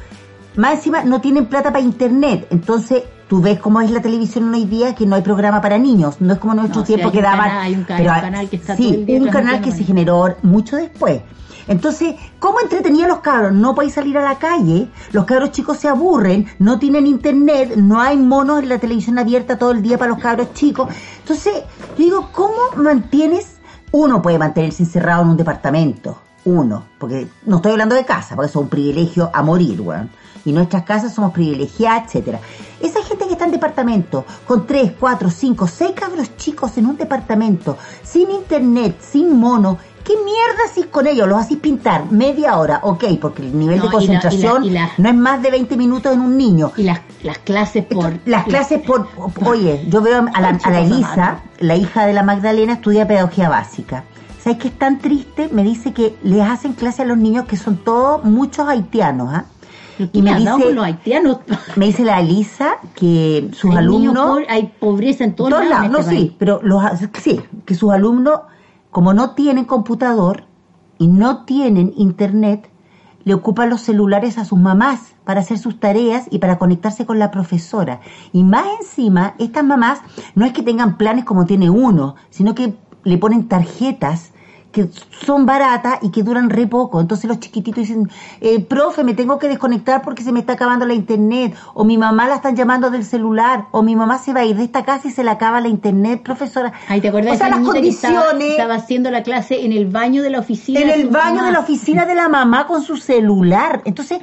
[0.55, 4.65] Más encima no tienen plata para internet, entonces tú ves cómo es la televisión hoy
[4.65, 7.51] día, que no hay programa para niños, no es como en nuestro tiempo que daban...
[7.51, 11.21] Hay un, canal, que está sí, un canal que se generó mucho después.
[11.67, 13.53] Entonces, ¿cómo entretenía a los cabros?
[13.53, 17.99] No podéis salir a la calle, los cabros chicos se aburren, no tienen internet, no
[17.99, 20.93] hay monos en la televisión abierta todo el día para los cabros chicos.
[21.19, 21.63] Entonces,
[21.97, 23.55] yo digo, ¿cómo mantienes?
[23.91, 28.49] Uno puede mantenerse encerrado en un departamento, uno, porque no estoy hablando de casa, porque
[28.49, 30.09] eso es un privilegio a morir, weón.
[30.43, 32.39] Y nuestras casas somos privilegiadas, etcétera.
[32.79, 36.97] Esa gente que está en departamento, con tres, cuatro, cinco, seis cabros chicos en un
[36.97, 41.27] departamento, sin internet, sin mono, ¿Qué mierda haces con ellos?
[41.27, 42.79] ¿Los haces pintar media hora?
[42.83, 44.63] Ok, porque el nivel de concentración
[44.99, 46.71] no es más de 20 minutos en un niño.
[46.77, 48.13] Y las, las clases por...
[48.25, 49.07] Las clases por...
[49.43, 53.49] Oye, yo veo a la, a la Elisa, la hija de la Magdalena, estudia pedagogía
[53.49, 54.03] básica.
[54.39, 55.49] ¿Sabes qué es tan triste?
[55.51, 59.45] Me dice que les hacen clase a los niños que son todos muchos haitianos, ¿ah?
[59.97, 61.39] Y me dice, los haitianos?
[61.75, 64.41] me dice la Elisa que sus alumnos...
[64.49, 65.89] hay pobreza en todos, todos lados.
[65.89, 66.83] no, este sí, pero los,
[67.23, 68.41] sí, que sus alumnos
[68.95, 70.45] como no tienen computador
[70.97, 72.69] y no tienen internet,
[73.25, 77.19] le ocupan los celulares a sus mamás para hacer sus tareas y para conectarse con
[77.19, 77.99] la profesora.
[78.31, 79.99] Y más encima, estas mamás
[80.33, 84.31] no es que tengan planes como tiene uno, sino que le ponen tarjetas
[84.75, 84.89] que
[85.25, 86.99] son baratas y que duran re poco.
[86.99, 88.09] Entonces los chiquititos dicen,
[88.41, 91.97] eh, profe, me tengo que desconectar porque se me está acabando la internet, o mi
[91.97, 94.83] mamá la están llamando del celular, o mi mamá se va a ir de esta
[94.83, 96.73] casa y se le acaba la internet, profesora.
[96.89, 98.51] Ay, ¿te acuerdas o sea, las condiciones...
[98.51, 100.81] Estaba, haciendo la clase en el baño de la oficina.
[100.81, 103.81] En el baño de la oficina de la mamá con su celular.
[103.85, 104.19] Entonces,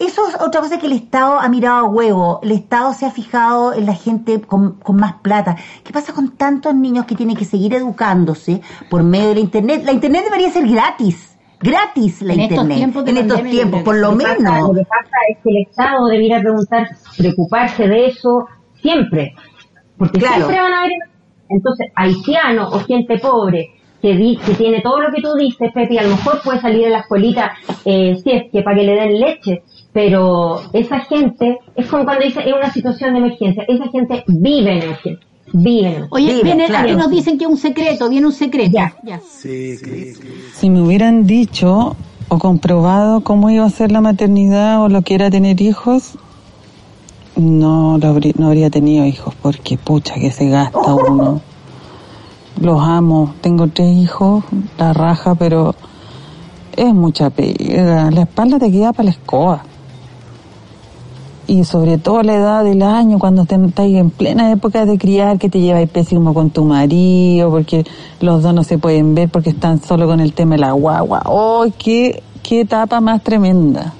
[0.00, 2.40] eso es otra cosa que el Estado ha mirado a huevo.
[2.42, 5.56] El Estado se ha fijado en la gente con, más plata.
[5.84, 9.82] ¿Qué pasa con tantos niños que tienen que seguir educándose por medio de la Internet?
[9.84, 11.38] La Internet debería ser gratis.
[11.60, 12.92] Gratis la Internet.
[13.06, 14.68] en estos tiempos, por lo menos.
[14.68, 18.48] lo que pasa es que el Estado debería preguntar, preocuparse de eso
[18.80, 19.34] siempre.
[19.98, 20.92] Porque siempre van a haber,
[21.50, 26.04] entonces, haitianos o gente pobre que, que tiene todo lo que tú dices, Pepe, a
[26.04, 27.52] lo mejor puede salir de la escuelita,
[27.84, 32.24] eh, si es que para que le den leche, pero esa gente, es como cuando
[32.24, 35.26] dice, es una situación de emergencia, esa gente vive en emergencia.
[35.52, 36.06] Vive.
[36.10, 38.70] Oye, viene, aquí nos dicen que es un secreto, viene un secreto.
[38.72, 38.94] Ya.
[39.02, 39.20] ya.
[39.28, 39.76] Sí,
[40.54, 41.96] Si me hubieran dicho
[42.28, 46.12] o comprobado cómo iba a ser la maternidad o lo que era tener hijos,
[47.34, 51.40] no, no habría tenido hijos, porque pucha que se gasta uno.
[52.60, 54.44] Los amo, tengo tres hijos,
[54.78, 55.74] la raja, pero
[56.76, 58.12] es mucha pega.
[58.12, 59.64] La espalda te queda para la escoba
[61.50, 65.48] y sobre todo la edad del año, cuando estáis en plena época de criar, que
[65.48, 67.84] te lleváis pésimo con tu marido, porque
[68.20, 71.22] los dos no se pueden ver porque están solo con el tema de la guagua.
[71.24, 73.92] ¡Oh, qué, qué etapa más tremenda!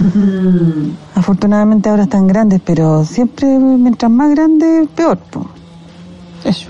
[1.14, 5.20] Afortunadamente ahora están grandes, pero siempre mientras más grandes, peor.
[6.42, 6.68] Eso.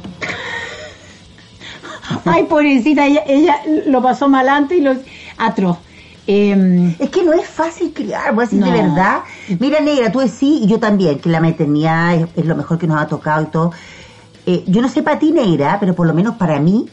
[2.26, 4.92] Ay, pobrecita, ella, ella lo pasó mal antes y lo
[5.38, 5.78] atroz.
[6.26, 9.22] Eh, es que no es fácil criar, voy a decir de verdad.
[9.58, 13.00] Mira, negra, tú decís, y yo también, que la maternidad es, lo mejor que nos
[13.00, 13.72] ha tocado y todo.
[14.46, 16.88] Eh, yo no sé para ti, negra, pero por lo menos para mí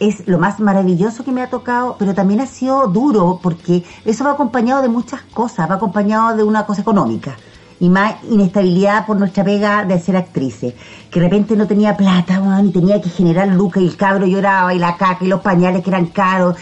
[0.00, 4.24] es lo más maravilloso que me ha tocado, pero también ha sido duro porque eso
[4.24, 7.36] va acompañado de muchas cosas, va acompañado de una cosa económica
[7.78, 10.74] y más inestabilidad por nuestra pega de ser actrices.
[11.10, 14.26] Que de repente no tenía plata, man, y tenía que generar lucas y el cabro
[14.26, 16.56] lloraba y la caca y los pañales que eran caros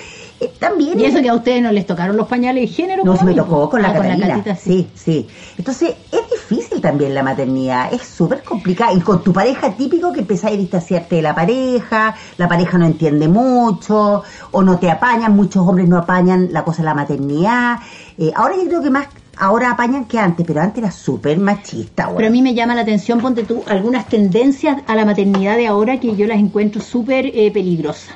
[0.59, 3.25] también y eso que a ustedes no les tocaron los pañales de género no se
[3.25, 4.89] me tocó con la, ah, sí.
[4.95, 10.13] sí entonces es difícil también la maternidad es súper complicada y con tu pareja típico
[10.13, 14.91] que empezáis a distanciarte de la pareja la pareja no entiende mucho o no te
[14.91, 17.79] apañan muchos hombres no apañan la cosa de la maternidad
[18.19, 22.13] eh, ahora yo creo que más ahora apañan que antes, pero antes era súper machista.
[22.15, 25.67] Pero a mí me llama la atención, ponte tú, algunas tendencias a la maternidad de
[25.67, 28.15] ahora que yo las encuentro súper eh, peligrosas.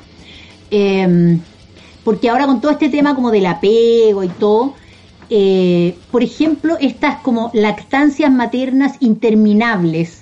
[0.69, 1.39] Em,
[2.05, 4.75] porque ahora con todo este tema como del apego y todo,
[5.29, 10.21] eh, por ejemplo, estas como lactancias maternas interminables,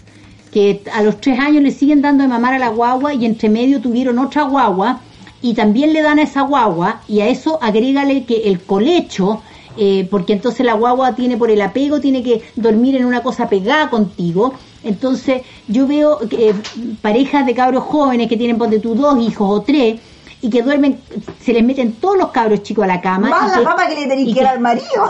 [0.51, 3.49] que a los tres años le siguen dando de mamar a la guagua y entre
[3.49, 5.01] medio tuvieron otra guagua
[5.41, 9.41] y también le dan a esa guagua y a eso agrégale que el colecho,
[9.77, 13.49] eh, porque entonces la guagua tiene por el apego, tiene que dormir en una cosa
[13.49, 14.53] pegada contigo.
[14.85, 16.53] Entonces yo veo eh,
[17.01, 19.99] parejas de cabros jóvenes que tienen, ponte tú, dos hijos o tres,
[20.43, 20.99] y que duermen,
[21.41, 23.29] se les meten todos los cabros chicos a la cama.
[23.29, 25.09] Más la que, que le tenéis que, dar al marido.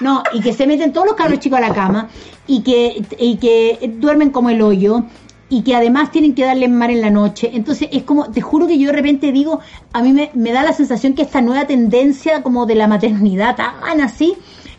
[0.00, 2.10] no, y que se meten todos los cabros chicos a la cama
[2.46, 5.04] y que, y que duermen como el hoyo
[5.48, 7.50] y que además tienen que darle mar en la noche.
[7.54, 9.60] Entonces es como, te juro que yo de repente digo,
[9.94, 13.56] a mí me, me da la sensación que esta nueva tendencia como de la maternidad
[13.56, 14.34] tan así,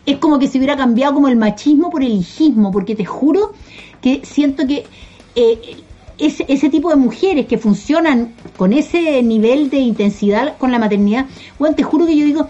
[0.06, 3.52] es como que se hubiera cambiado como el machismo por el hijismo, porque te juro
[4.00, 4.86] que siento que
[5.34, 5.82] eh,
[6.20, 11.26] ese, ese tipo de mujeres que funcionan con ese nivel de intensidad con la maternidad,
[11.58, 12.48] bueno, te juro que yo digo,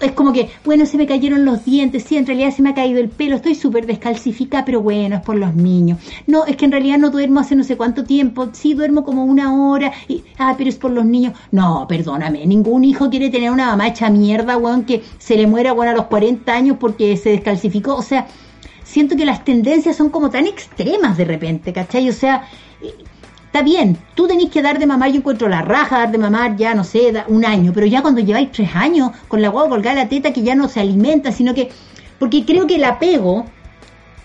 [0.00, 2.74] es como que, bueno, se me cayeron los dientes, sí, en realidad se me ha
[2.74, 5.98] caído el pelo, estoy súper descalcificada, pero bueno, es por los niños.
[6.26, 9.24] No, es que en realidad no duermo hace no sé cuánto tiempo, sí, duermo como
[9.24, 11.34] una hora, y, ah, pero es por los niños.
[11.50, 15.72] No, perdóname, ningún hijo quiere tener una mamá hecha mierda, weón, que se le muera,
[15.72, 18.26] weón, a los 40 años porque se descalcificó, o sea,
[18.88, 22.08] siento que las tendencias son como tan extremas de repente, ¿cachai?
[22.08, 22.48] O sea,
[23.48, 26.56] Está bien, tú tenés que dar de mamar, yo encuentro la raja, dar de mamar
[26.56, 30.04] ya, no sé, un año, pero ya cuando lleváis tres años con la guagua colgada
[30.04, 31.70] la teta que ya no se alimenta, sino que,
[32.18, 33.46] porque creo que el apego,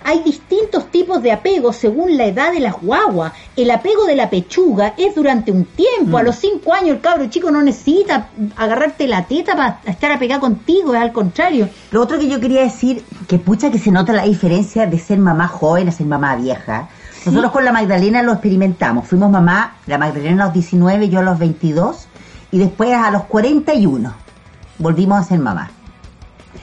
[0.04, 3.34] hay distintos tipos de apego según la edad de las guaguas.
[3.56, 6.18] El apego de la pechuga es durante un tiempo.
[6.18, 6.26] A mm.
[6.26, 10.94] los cinco años el cabro chico no necesita agarrarte la teta para estar apegado contigo,
[10.94, 11.70] es al contrario.
[11.92, 15.20] Lo otro que yo quería decir, que pucha que se nota la diferencia de ser
[15.20, 16.90] mamá joven a ser mamá vieja.
[17.26, 19.08] Nosotros con la Magdalena lo experimentamos.
[19.08, 22.08] Fuimos mamá, la Magdalena a los 19, yo a los 22,
[22.52, 24.14] y después a los 41
[24.78, 25.72] volvimos a ser mamá.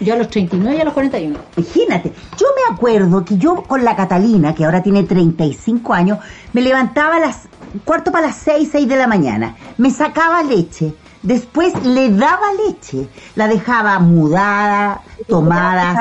[0.00, 1.38] Yo a los 39 y a los 41.
[1.56, 6.18] Imagínate, yo me acuerdo que yo con la Catalina, que ahora tiene 35 años,
[6.52, 7.48] me levantaba a las
[7.84, 13.08] cuarto para las 6, 6 de la mañana, me sacaba leche, después le daba leche,
[13.34, 15.96] la dejaba mudada, tomada.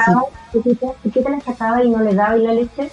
[0.52, 0.64] ¿Por
[1.12, 2.92] qué te la sacaba y no le daba la leche?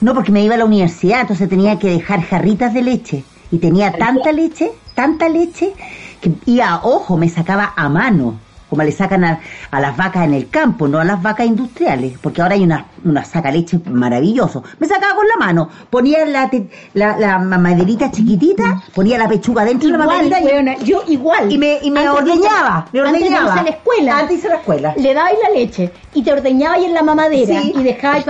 [0.00, 3.24] No, porque me iba a la universidad, entonces tenía que dejar jarritas de leche.
[3.50, 5.74] Y tenía tanta leche, tanta leche,
[6.20, 8.34] que iba, ojo, me sacaba a mano
[8.68, 9.40] como le sacan a,
[9.72, 13.24] las vacas en el campo, no a las vacas industriales, porque ahora hay una, una
[13.24, 14.64] saca leche maravilloso.
[14.78, 16.50] Me sacaba con la mano, ponía la,
[16.94, 20.40] la, maderita chiquitita, ponía la pechuga dentro de la maderita.
[20.40, 21.52] Y, yo igual.
[21.52, 23.52] Y me, y me ordeñaba, me ordeñaba.
[23.52, 24.18] Antes de la escuela.
[24.18, 24.94] Antes de la escuela.
[24.96, 28.24] Le dabais la leche y te ordeñaba en la mamadera y dejabais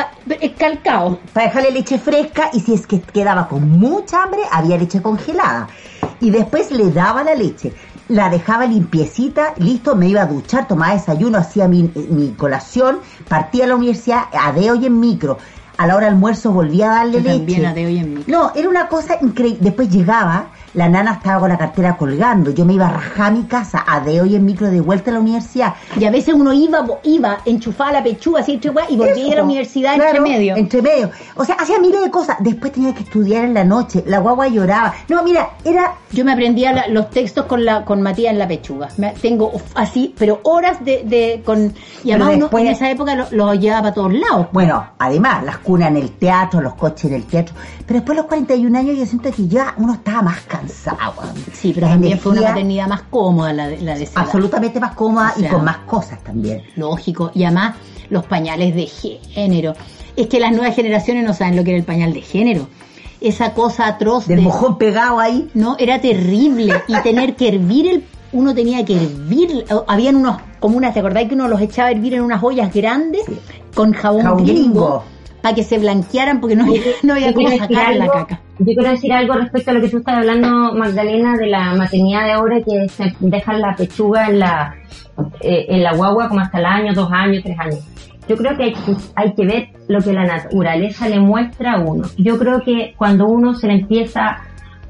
[0.58, 1.18] calcao.
[1.32, 5.68] Para dejarle leche fresca y si es que quedaba con mucha hambre, había leche congelada.
[6.20, 7.72] Y después le daba la leche
[8.08, 13.64] la dejaba limpiecita, listo, me iba a duchar, tomaba desayuno, hacía mi, mi colación, partía
[13.64, 15.38] a la universidad a deo y en micro.
[15.76, 17.66] A la hora del almuerzo volvía a darle leche.
[17.66, 18.32] A y en micro.
[18.32, 19.58] No, era una cosa increíble.
[19.60, 23.30] Después llegaba, la nana estaba con la cartera colgando, yo me iba a rajar a
[23.30, 25.74] mi casa, a de hoy en micro de vuelta a la universidad.
[25.98, 29.94] Y a veces uno iba, iba, enchufaba la pechuga así, y volvía a la universidad
[29.94, 30.56] entre medio.
[30.56, 31.10] Entre medio.
[31.36, 32.36] O sea, hacía miles de cosas.
[32.40, 34.94] Después tenía que estudiar en la noche, la guagua lloraba.
[35.08, 35.94] No, mira, era...
[36.10, 38.88] Yo me aprendía los textos con la con Matías en la pechuga.
[39.20, 41.02] tengo así, pero horas de...
[41.04, 44.48] de con Y además en esa época lo, lo, llevaba a todos lados.
[44.52, 47.54] Bueno, además, las cunas en el teatro, los coches en el teatro.
[47.86, 50.63] Pero después de los 41 años yo siento que ya uno estaba más cansado
[51.52, 55.34] Sí, pero también fue una maternidad más cómoda la de, la de Absolutamente más cómoda
[55.36, 56.62] y con más cosas también.
[56.76, 57.30] Lógico.
[57.34, 57.76] Y además,
[58.10, 59.74] los pañales de género.
[60.16, 62.68] Es que las nuevas generaciones no saben lo que era el pañal de género
[63.24, 64.26] esa cosa atroz.
[64.26, 65.48] Del mojón pegado ahí.
[65.54, 66.74] No, era terrible.
[66.88, 68.04] Y tener que hervir el.
[68.32, 69.64] Uno tenía que hervir.
[69.86, 73.22] Habían unos comunas, ¿te acordáis que uno los echaba a hervir en unas ollas grandes
[73.74, 75.04] con jabón, gringo,
[75.44, 76.64] para que se blanquearan porque no,
[77.02, 78.40] no había cómo sacar la caca?
[78.60, 82.24] Yo quiero decir algo respecto a lo que tú estás hablando, Magdalena, de la maternidad
[82.24, 84.74] de ahora, que se dejan la pechuga en la,
[85.42, 87.80] eh, en la guagua como hasta el año, dos años, tres años.
[88.26, 88.74] Yo creo que hay,
[89.16, 92.08] hay, que ver lo que la naturaleza le muestra a uno.
[92.16, 94.38] Yo creo que cuando uno se le empieza,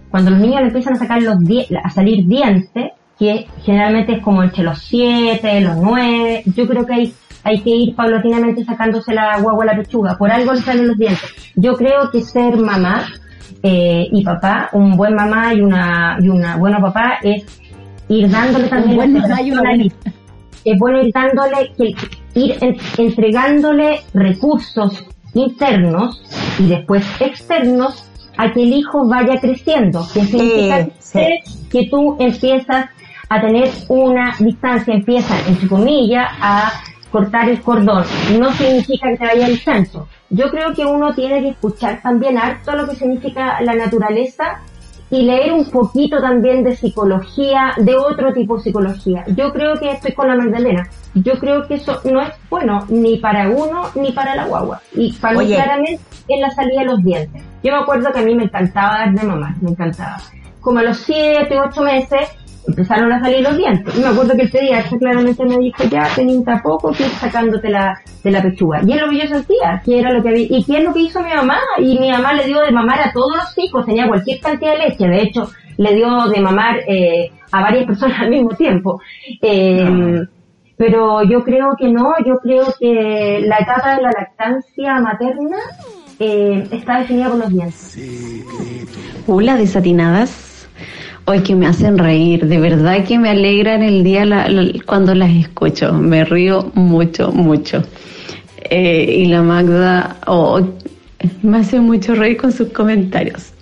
[0.08, 1.36] cuando los niños le empiezan a sacar los
[1.82, 6.94] a salir dientes, que generalmente es como entre los siete, los nueve, yo creo que
[6.94, 7.14] hay,
[7.44, 10.16] hay que ir paulatinamente sacándose la guagua a la pechuga.
[10.16, 11.52] Por algo le salen los dientes.
[11.54, 13.06] Yo creo que ser mamá
[13.62, 17.44] eh, y papá, un buen mamá y una, y una buena papá es
[18.08, 19.62] ir dándole también un buen mamá y una
[20.64, 21.94] es bueno ir dándole que
[22.34, 22.56] ir
[22.96, 25.04] entregándole recursos
[25.34, 26.22] internos
[26.58, 30.88] y después externos a que el hijo vaya creciendo, que significa
[31.70, 32.86] que tú empiezas
[33.28, 36.72] a tener una distancia, empieza, entre comillas, a
[37.14, 38.02] cortar el cordón.
[38.40, 40.08] No significa que te vaya el censo.
[40.30, 44.58] Yo creo que uno tiene que escuchar también harto lo que significa la naturaleza
[45.10, 49.22] y leer un poquito también de psicología, de otro tipo de psicología.
[49.28, 50.88] Yo creo que estoy con la Magdalena.
[51.14, 54.80] Yo creo que eso no es bueno ni para uno ni para la guagua.
[54.92, 57.42] Y para mí claramente es la salida de los dientes.
[57.62, 60.16] Yo me acuerdo que a mí me encantaba dar de mamá, me encantaba.
[60.60, 62.28] Como a los 7, 8 meses,
[62.66, 63.94] empezaron a salir los dientes.
[63.96, 67.68] Y me acuerdo que el pediatra claramente me dijo, ya, teniente poco que ir sacándote
[67.68, 68.80] la, de la pechuga.
[68.86, 70.92] Y es lo que yo sentía, que era lo que había, y qué es lo
[70.92, 71.58] que hizo mi mamá.
[71.78, 74.88] Y mi mamá le dio de mamar a todos los hijos, tenía cualquier cantidad de
[74.88, 75.08] leche.
[75.08, 79.00] De hecho, le dio de mamar eh, a varias personas al mismo tiempo.
[79.42, 80.22] Eh,
[80.76, 85.58] pero yo creo que no, yo creo que la etapa de la lactancia materna
[86.18, 87.98] eh, está definida por los dientes.
[89.26, 90.68] Hola, desatinadas.
[91.26, 94.26] Hoy que me hacen reír, de verdad que me alegran el día
[94.84, 97.82] cuando las escucho, me río mucho, mucho.
[98.68, 100.60] Eh, y la Magda oh,
[101.42, 103.54] me hace mucho reír con sus comentarios.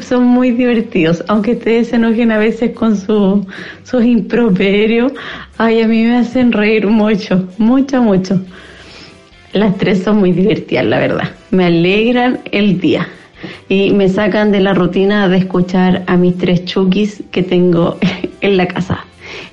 [0.00, 3.44] Son muy divertidos, aunque ustedes se enojen a veces con su,
[3.82, 5.10] sus improperios.
[5.58, 8.40] Ay, a mí me hacen reír mucho, mucho, mucho.
[9.52, 11.30] Las tres son muy divertidas, la verdad.
[11.50, 13.08] Me alegran el día
[13.68, 17.96] y me sacan de la rutina de escuchar a mis tres chukis que tengo
[18.40, 19.04] en la casa.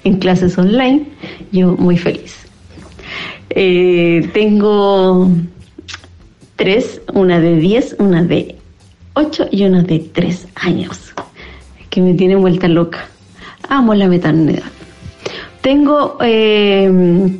[0.03, 1.05] En clases online,
[1.51, 2.47] yo muy feliz.
[3.49, 5.29] Eh, tengo
[6.55, 8.55] tres, una de 10, una de
[9.13, 11.13] 8 y una de 3 años,
[11.89, 13.07] que me tiene vuelta loca.
[13.69, 14.63] Amo la maternidad.
[15.61, 16.89] Tengo eh,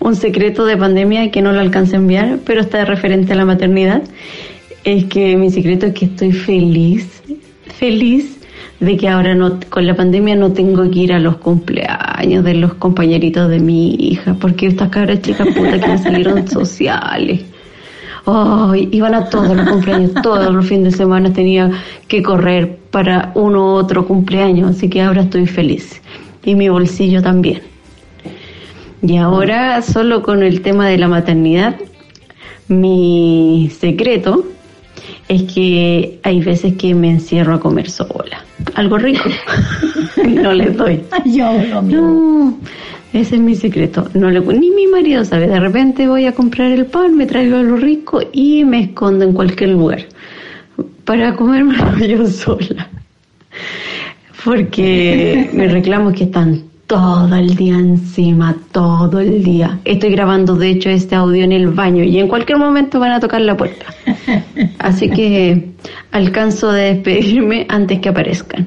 [0.00, 3.44] un secreto de pandemia que no lo alcancé a enviar, pero está referente a la
[3.44, 4.02] maternidad
[4.84, 7.22] es que mi secreto es que estoy feliz,
[7.78, 8.38] feliz
[8.80, 12.54] de que ahora no, con la pandemia no tengo que ir a los cumpleaños de
[12.54, 17.42] los compañeritos de mi hija, porque estas cabras chicas putas que me salieron sociales.
[18.24, 21.70] Oh, iban a todos los cumpleaños, todos los fines de semana tenía
[22.08, 26.00] que correr para uno u otro cumpleaños, así que ahora estoy feliz.
[26.44, 27.60] Y mi bolsillo también.
[29.02, 31.76] Y ahora, solo con el tema de la maternidad,
[32.68, 34.44] mi secreto
[35.28, 38.44] es que hay veces que me encierro a comer sola.
[38.74, 39.28] Algo rico.
[40.24, 41.00] no le doy.
[41.84, 42.58] no,
[43.12, 44.08] ese es mi secreto.
[44.14, 45.46] No le, ni mi marido sabe.
[45.48, 49.32] De repente voy a comprar el pan, me traigo algo rico y me escondo en
[49.32, 50.06] cualquier lugar
[51.04, 52.88] para comérmelo yo sola.
[54.44, 59.78] Porque me reclamo que están todo el día encima, todo el día.
[59.84, 63.20] Estoy grabando, de hecho, este audio en el baño y en cualquier momento van a
[63.20, 63.86] tocar la puerta.
[64.80, 65.70] Así que
[66.10, 68.66] alcanzo de despedirme antes que aparezcan.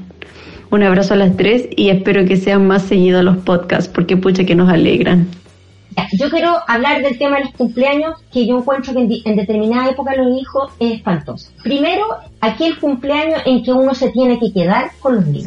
[0.72, 4.46] Un abrazo a las tres y espero que sean más seguidos los podcasts porque pucha
[4.46, 5.28] que nos alegran.
[6.14, 10.16] Yo quiero hablar del tema de los cumpleaños, que yo encuentro que en, determinada época
[10.16, 11.52] los hijos es espantoso.
[11.64, 12.06] Primero,
[12.42, 15.46] aquel cumpleaños en que uno se tiene que quedar con los niños.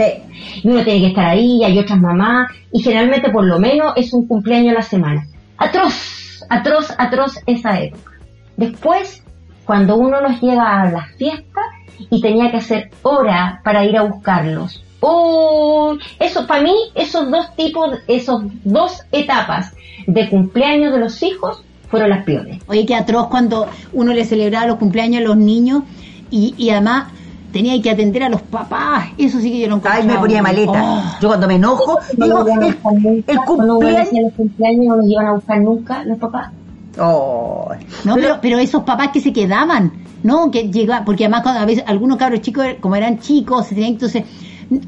[0.63, 4.13] Y uno tiene que estar ahí, hay otras mamás, y generalmente por lo menos es
[4.13, 5.27] un cumpleaños a la semana.
[5.59, 8.13] Atroz, atroz, atroz esa época.
[8.57, 9.23] Después,
[9.65, 11.65] cuando uno los lleva a las fiestas
[12.11, 14.86] y tenía que hacer hora para ir a buscarlos.
[15.01, 19.73] Oh, eso para mí, esos dos tipos, esos dos etapas
[20.07, 22.59] de cumpleaños de los hijos fueron las peores.
[22.67, 25.83] Oye, qué atroz cuando uno le celebraba los cumpleaños a los niños
[26.31, 27.09] y, y además
[27.53, 29.09] tenía que atender a los papás.
[29.17, 30.73] Eso sí que yo no Ay, me ponía maleta.
[30.75, 31.03] Oh.
[31.21, 34.09] Yo cuando me enojo, digo, el, el, cumpleaños...
[34.13, 36.51] los cumpleaños no los iban a buscar nunca los papás.
[36.99, 37.71] Oh.
[38.05, 40.51] No, pero, pero, esos papás que se quedaban, ¿no?
[40.51, 43.93] Que llegaban, porque además cuando a veces algunos cabros chicos, como eran chicos, se tenían,
[43.93, 44.25] entonces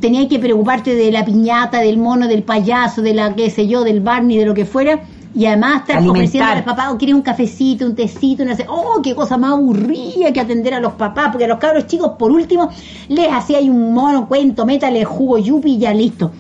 [0.01, 3.85] tenía que preocuparte de la piñata, del mono, del payaso, de la qué sé yo,
[3.85, 5.01] del Barney, de lo que fuera.
[5.35, 8.67] Y además estar ofreciendo al papá, o oh, quieres un cafecito, un tecito, no sé,
[8.69, 12.12] oh, qué cosa más aburrida que atender a los papás, porque a los cabros chicos,
[12.19, 12.71] por último,
[13.09, 16.33] les hacía un mono cuento, métale jugo yupi y ya listo.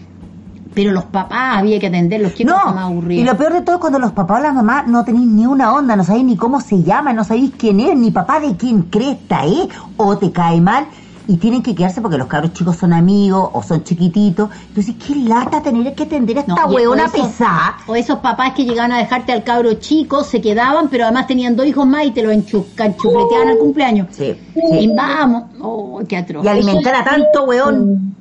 [0.74, 3.20] Pero los papás había que atenderlos, qué cosa más aburrida.
[3.20, 5.46] Y lo peor de todo es cuando los papás o las mamás no tenéis ni
[5.46, 8.56] una onda, no sabéis ni cómo se llama, no sabéis quién es, ni papá de
[8.56, 9.68] quién cresta ¿eh?
[9.96, 10.86] o te cae mal
[11.28, 14.48] y tienen que quedarse porque los cabros chicos son amigos o son chiquititos.
[14.68, 17.76] Entonces, qué lata tener que atender a esta hueona pesada.
[17.86, 21.54] O esos papás que llegaban a dejarte al cabro chico, se quedaban, pero además tenían
[21.54, 24.08] dos hijos más y te lo enchufleteaban al cumpleaños.
[24.10, 24.34] Sí.
[24.72, 26.42] Y vamos, oh, qué atroz.
[26.46, 28.16] Y alimentar a tanto hueón.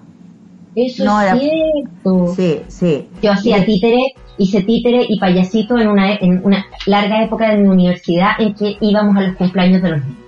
[0.76, 2.36] Eso No, es cierto.
[2.36, 3.08] Sí, sí.
[3.22, 4.00] Yo hacía títere,
[4.38, 8.76] hice títere y payasito en una, en una larga época de mi universidad en que
[8.82, 10.27] íbamos a los cumpleaños de los niños.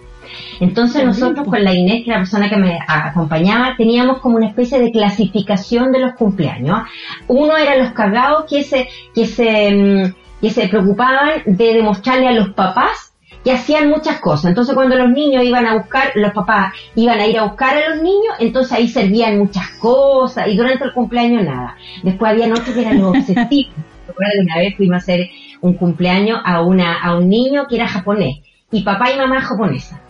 [0.60, 4.48] Entonces nosotros con la Inés, que era la persona que me acompañaba, teníamos como una
[4.48, 6.82] especie de clasificación de los cumpleaños.
[7.28, 12.34] Uno eran los cagados que se, que se, mm, que se preocupaban de demostrarle a
[12.34, 13.14] los papás
[13.44, 14.50] que hacían muchas cosas.
[14.50, 17.90] Entonces cuando los niños iban a buscar, los papás iban a ir a buscar a
[17.90, 21.76] los niños, entonces ahí servían muchas cosas y durante el cumpleaños nada.
[22.04, 23.74] Después había otros que eran los obsesivos.
[24.08, 25.30] Recuerdo una vez fuimos a hacer
[25.62, 28.40] un cumpleaños a una, a un niño que era japonés
[28.72, 30.02] y papá y mamá japonesa.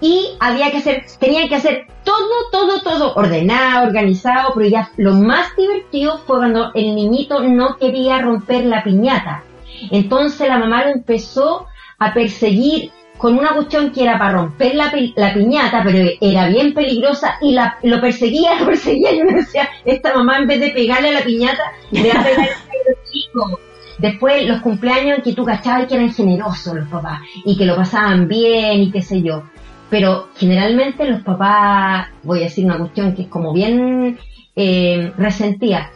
[0.00, 5.14] Y había que hacer, tenían que hacer todo, todo, todo ordenado, organizado, pero ya lo
[5.14, 9.42] más divertido fue cuando el niñito no quería romper la piñata.
[9.90, 11.66] Entonces la mamá lo empezó
[11.98, 16.48] a perseguir con una cuestión que era para romper la, pi- la piñata, pero era
[16.48, 19.12] bien peligrosa y la, lo perseguía, lo perseguía.
[19.14, 22.24] Yo me decía, esta mamá en vez de pegarle a la piñata, le va a
[22.24, 23.52] pegar a los chicos.
[23.98, 28.26] Después los cumpleaños que tú cachabas que eran generosos los papás y que lo pasaban
[28.28, 29.44] bien y qué sé yo.
[29.90, 34.18] Pero generalmente los papás, voy a decir una cuestión que es como bien
[34.56, 35.90] eh, resentida,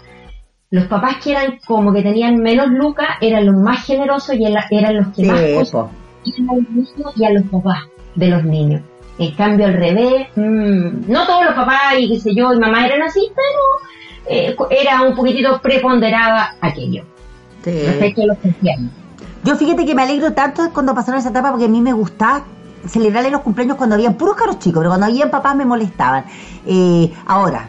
[0.71, 4.67] los papás que eran como que tenían menos lucas eran los más generosos y era-
[4.71, 7.85] eran los que Sí, más cosas a los niños y a los papás
[8.15, 8.83] de los niños.
[9.19, 12.85] En cambio, al revés, mm, no todos los papás y qué sé yo y mamá
[12.87, 17.05] eran así, pero eh, era un poquitito preponderada aquello
[17.65, 17.71] Sí.
[17.87, 18.91] respecto a los cristianos.
[19.45, 22.45] Yo fíjate que me alegro tanto cuando pasaron esa etapa porque a mí me gustaba
[22.87, 26.25] celebrarle los cumpleaños cuando habían puros caros chicos, pero cuando habían papás me molestaban.
[26.67, 27.69] Eh, ahora,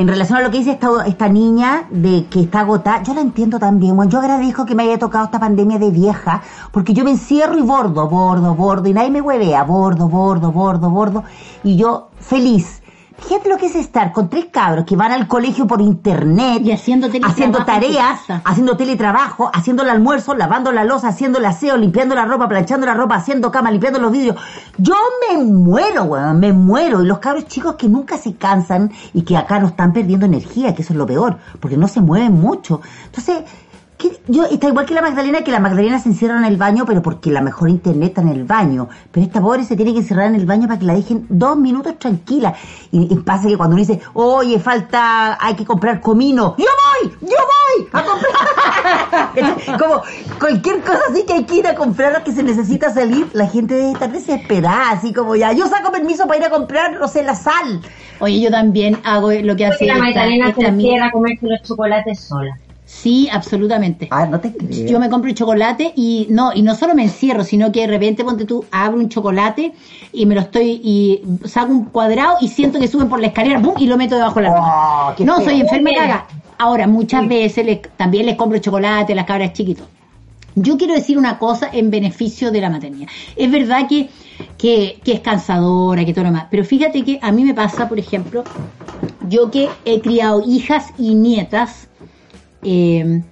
[0.00, 3.20] en relación a lo que dice esta, esta niña de que está agotada, yo la
[3.20, 3.94] entiendo también.
[3.94, 6.40] Bueno, yo agradezco que me haya tocado esta pandemia de vieja,
[6.72, 10.88] porque yo me encierro y bordo, bordo, bordo, y nadie me huevea, bordo, bordo, bordo,
[10.88, 11.24] bordo,
[11.62, 12.82] y yo feliz.
[13.26, 16.72] Fíjate lo que es estar con tres cabros que van al colegio por internet Y
[16.72, 21.76] haciendo teletrabajo haciendo tareas, haciendo teletrabajo, haciendo el almuerzo, lavando la losa, haciendo el aseo,
[21.76, 24.36] limpiando la ropa, planchando la ropa, haciendo cama, limpiando los vidrios.
[24.78, 24.94] Yo
[25.28, 27.02] me muero, weón, me muero.
[27.02, 30.74] Y los cabros chicos que nunca se cansan y que acá no están perdiendo energía,
[30.74, 32.80] que eso es lo peor, porque no se mueven mucho.
[33.06, 33.44] Entonces,
[34.00, 34.18] ¿qué?
[34.28, 37.02] yo está igual que la Magdalena, que la Magdalena se encierra en el baño, pero
[37.02, 38.88] porque la mejor internet está en el baño.
[39.12, 41.56] Pero esta pobre se tiene que encerrar en el baño para que la dejen dos
[41.56, 42.54] minutos tranquila.
[42.90, 47.12] Y, y pasa que cuando uno dice, oye, falta, hay que comprar comino, yo voy,
[47.20, 49.30] yo voy a comprar.
[49.78, 50.02] Como
[50.38, 53.74] cualquier cosa así que hay que ir a comprar que se necesita salir, la gente
[53.74, 57.22] debe estar desesperada, así como ya, yo saco permiso para ir a comprar, no sé,
[57.22, 57.80] la sal.
[58.20, 60.90] Oye, yo también hago lo que hace la esta- Magdalena esta se amiga.
[60.90, 62.56] quiera comerse los chocolates sola.
[62.92, 64.08] Sí, absolutamente.
[64.10, 64.86] Ah, no te creo.
[64.86, 67.86] Yo me compro el chocolate y no, y no solo me encierro, sino que de
[67.86, 69.72] repente ponte tú, abro un chocolate
[70.12, 73.62] y me lo estoy, y saco un cuadrado y siento que suben por la escalera,
[73.62, 73.74] ¡pum!
[73.78, 75.44] y lo meto debajo de la Oh, No, feo.
[75.46, 76.26] soy enferma y caga.
[76.58, 79.86] Ahora, muchas veces les- también les compro chocolate a las cabras chiquitos.
[80.56, 83.08] Yo quiero decir una cosa en beneficio de la maternidad.
[83.36, 84.10] Es verdad que,
[84.58, 87.88] que, que es cansadora, que todo lo demás, pero fíjate que a mí me pasa,
[87.88, 88.42] por ejemplo,
[89.28, 91.86] yo que he criado hijas y nietas,
[92.62, 93.22] eh,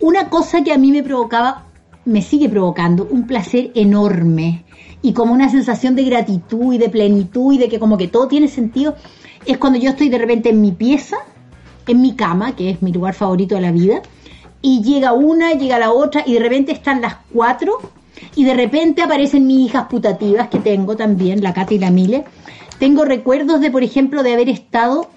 [0.00, 1.66] una cosa que a mí me provocaba,
[2.04, 4.64] me sigue provocando un placer enorme
[5.02, 8.28] y como una sensación de gratitud y de plenitud y de que como que todo
[8.28, 8.96] tiene sentido,
[9.46, 11.16] es cuando yo estoy de repente en mi pieza,
[11.86, 14.02] en mi cama, que es mi lugar favorito de la vida,
[14.60, 17.78] y llega una, llega la otra, y de repente están las cuatro,
[18.36, 22.24] y de repente aparecen mis hijas putativas que tengo también, la Cata y la Mile.
[22.78, 25.08] Tengo recuerdos de, por ejemplo, de haber estado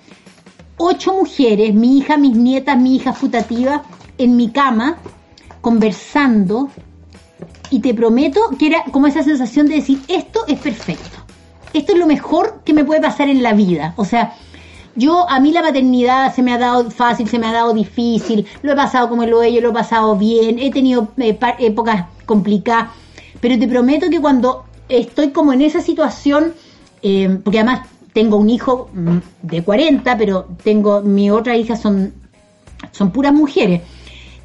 [0.77, 3.83] ocho mujeres, mi hija, mis nietas, mi hija putativa,
[4.17, 4.97] en mi cama,
[5.61, 6.69] conversando,
[7.69, 11.17] y te prometo que era como esa sensación de decir, esto es perfecto,
[11.73, 13.93] esto es lo mejor que me puede pasar en la vida.
[13.97, 14.33] O sea,
[14.95, 18.45] yo, a mí la maternidad se me ha dado fácil, se me ha dado difícil,
[18.61, 22.89] lo he pasado como lo yo lo he pasado bien, he tenido eh, épocas complicadas,
[23.41, 26.53] pero te prometo que cuando estoy como en esa situación,
[27.01, 32.13] eh, porque además tengo un hijo mm, de 40, pero tengo, mi otra hija son,
[32.93, 33.81] son puras mujeres.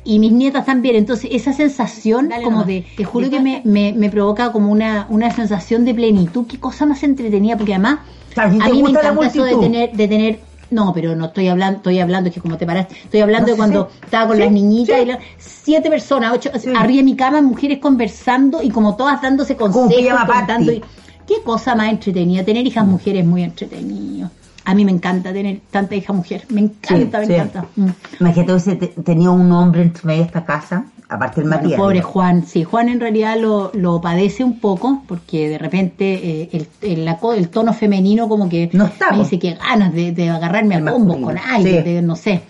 [0.03, 4.11] Y mis nietas también, entonces esa sensación como de, te juro que me, me, me
[4.11, 8.01] provoca como una, una sensación de plenitud, qué cosa más entretenida, porque además
[8.35, 10.41] a mí me encanta eso de tener, de tener,
[10.71, 13.53] no, pero no estoy hablando, estoy hablando, es que como te paraste, estoy hablando No,
[13.53, 13.99] de cuando sí.
[14.05, 15.03] estaba con Sí, las niñitas sí.
[15.03, 19.55] y la- siete personas, ocho, arriba de mi cama, mujeres conversando y como todas dándose
[19.55, 20.73] consejos, contando.
[20.73, 20.83] y-
[21.31, 24.31] qué cosa más entretenida, tener hijas mujeres muy entretenido.
[24.65, 27.33] A mí me encanta tener tanta hija mujer, me encanta, me sí.
[27.35, 27.65] encanta.
[27.77, 27.89] Mm.
[28.21, 30.85] Imagínate hubiese te- tenido un hombre entre medio de esta casa.
[31.09, 31.81] Aparte el Bueno, Matías.
[31.81, 32.03] pobre.
[32.03, 36.69] Juan, sí, Juan en realidad lo, lo padece un poco porque de repente eh, el,
[36.83, 40.29] el, la el tono femenino como que No está, me dice que ganas de, de
[40.31, 41.91] agarrarme El a combos con alguien, sí.
[41.95, 42.43] de, no sé.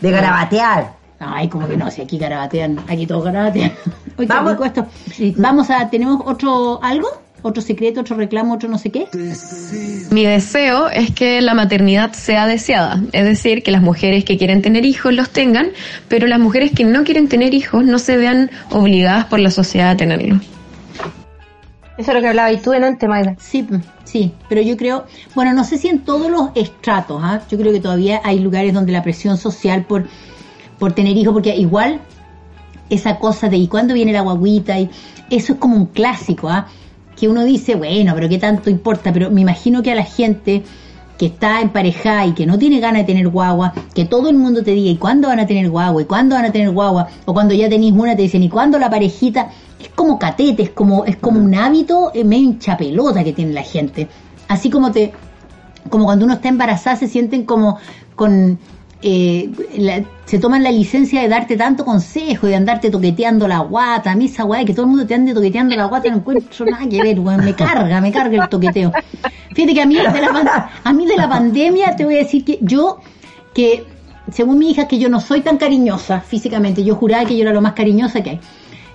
[0.00, 0.96] De garabatear.
[1.20, 3.72] Ay, como que no, si aquí garabatean, aquí todos garabatean.
[4.18, 4.56] Oye, Vamos.
[4.64, 4.86] esto.
[5.36, 7.08] Vamos a, ¿tenemos otro algo?
[7.42, 9.06] ¿Otro secreto, otro reclamo, otro no sé qué?
[10.10, 14.60] Mi deseo es que la maternidad sea deseada, es decir, que las mujeres que quieren
[14.60, 15.68] tener hijos los tengan,
[16.08, 19.90] pero las mujeres que no quieren tener hijos no se vean obligadas por la sociedad
[19.90, 20.40] a tenerlo.
[21.96, 23.36] Eso es lo que hablaba y tú antes, Magda.
[23.38, 23.66] Sí,
[24.04, 27.42] sí, pero yo creo, bueno, no sé si en todos los estratos, ¿ah?
[27.50, 30.06] yo creo que todavía hay lugares donde la presión social por,
[30.78, 32.00] por tener hijos, porque igual
[32.90, 34.78] esa cosa de ¿y cuándo viene la guaguita?
[34.78, 34.90] Y
[35.30, 36.68] eso es como un clásico, ¿ah?
[37.18, 40.62] Que uno dice, bueno, pero qué tanto importa, pero me imagino que a la gente
[41.18, 44.62] que está emparejada y que no tiene ganas de tener guagua, que todo el mundo
[44.62, 46.00] te diga, ¿y cuándo van a tener guagua?
[46.00, 47.08] ¿Y cuándo van a tener guagua?
[47.24, 49.50] O cuando ya tenéis una te dicen, ¿y cuándo la parejita?
[49.80, 53.52] Es como catete, es como, es como un hábito eh, medio hincha pelota que tiene
[53.52, 54.06] la gente.
[54.46, 55.12] Así como te,
[55.90, 57.78] como cuando uno está embarazada se sienten como
[58.14, 58.58] con
[59.02, 64.10] eh, la- se toman la licencia de darte tanto consejo de andarte toqueteando la guata
[64.10, 66.66] a mí esa guay que todo el mundo te ande toqueteando la guata no encuentro
[66.66, 68.92] nada que ver weón, me carga me carga el toqueteo.
[69.54, 69.96] Fíjate que a mí
[70.84, 72.98] a mí de la pandemia te voy a decir que yo
[73.54, 73.84] que
[74.32, 77.52] según mi hija que yo no soy tan cariñosa físicamente yo juraba que yo era
[77.52, 78.40] lo más cariñosa que hay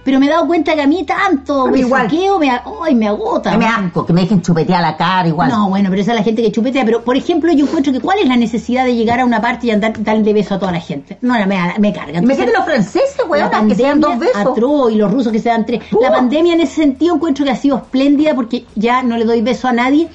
[0.04, 2.08] pero me he dado cuenta que a mí tanto mí igual.
[2.08, 5.50] besuqueo me, ay, me agota Que me asco, que me dejen chupetear la cara igual.
[5.50, 6.84] No, bueno, pero esa es la gente que chupetea.
[6.86, 9.68] Pero, por ejemplo, yo encuentro que ¿cuál es la necesidad de llegar a una parte
[9.68, 11.18] y andar darle beso a toda la gente?
[11.22, 12.20] No, me, me carga.
[12.20, 14.36] Imagínate los franceses, weón, que se dan dos besos.
[14.36, 15.82] atroz y los rusos que se dan tres.
[16.02, 19.42] La pandemia en ese sentido encuentro que ha sido espléndida porque ya no le doy
[19.42, 20.10] beso a nadie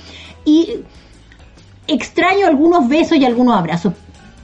[0.45, 0.84] y
[1.86, 3.95] extraño algunos besos y algunos abrazos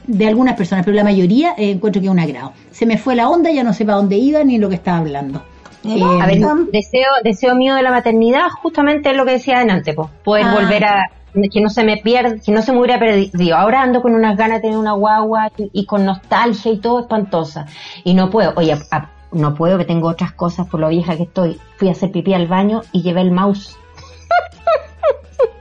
[0.06, 2.52] de algunas personas, pero la mayoría eh, encuentro que es un agrado.
[2.70, 4.98] Se me fue la onda, ya no sé para dónde iba ni lo que estaba
[4.98, 5.42] hablando.
[5.84, 6.40] Eh, A ver,
[6.72, 10.54] deseo, deseo mío de la maternidad justamente es lo que decía antes, pues, poder Ah.
[10.54, 11.10] volver a
[11.52, 13.56] que no se me pierda, que no se me hubiera perdido.
[13.56, 17.00] Ahora ando con unas ganas de tener una guagua y, y con nostalgia y todo
[17.00, 17.66] espantosa.
[18.04, 21.24] Y no puedo, oye, a- no puedo que tengo otras cosas por lo vieja que
[21.24, 21.58] estoy.
[21.76, 23.76] Fui a hacer pipí al baño y llevé el mouse.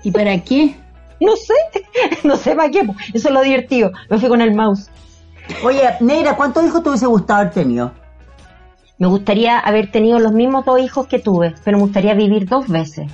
[0.04, 0.76] ¿Y para qué?
[1.26, 1.54] No sé,
[2.28, 2.82] no sé para qué,
[3.14, 3.92] eso es lo divertido.
[4.10, 4.90] Me fui con el mouse.
[5.64, 7.92] Oye, Negra, ¿cuántos hijos te hubiese gustado haber tenido?
[8.98, 12.68] Me gustaría haber tenido los mismos dos hijos que tuve, pero me gustaría vivir dos
[12.68, 13.12] veces.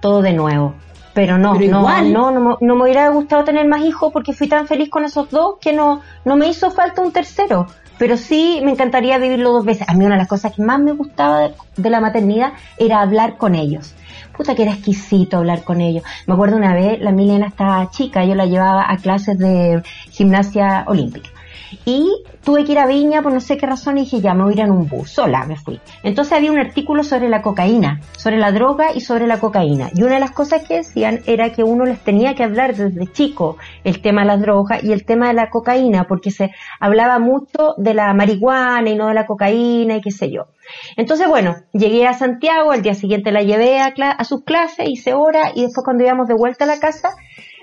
[0.00, 0.74] Todo de nuevo.
[1.12, 2.12] Pero no, Pero no, igual.
[2.12, 5.04] no, no, me- no me hubiera gustado tener más hijos porque fui tan feliz con
[5.04, 7.66] esos dos que no, no me hizo falta un tercero.
[7.98, 9.86] Pero sí me encantaría vivirlo dos veces.
[9.88, 13.00] A mí una de las cosas que más me gustaba de, de la maternidad era
[13.02, 13.92] hablar con ellos.
[14.40, 16.02] Puta que era exquisito hablar con ellos.
[16.26, 19.82] Me acuerdo una vez, la Milena estaba chica, yo la llevaba a clases de
[20.12, 21.28] gimnasia olímpica.
[21.84, 24.44] Y tuve que ir a Viña por no sé qué razón y dije, ya me
[24.44, 25.80] voy a ir en un bus, sola me fui.
[26.02, 29.90] Entonces había un artículo sobre la cocaína, sobre la droga y sobre la cocaína.
[29.94, 33.06] Y una de las cosas que decían era que uno les tenía que hablar desde
[33.12, 37.18] chico el tema de las drogas y el tema de la cocaína, porque se hablaba
[37.18, 40.46] mucho de la marihuana y no de la cocaína y qué sé yo.
[40.96, 45.14] Entonces, bueno, llegué a Santiago, al día siguiente la llevé a, a sus clases, hice
[45.14, 47.10] hora y después cuando íbamos de vuelta a la casa,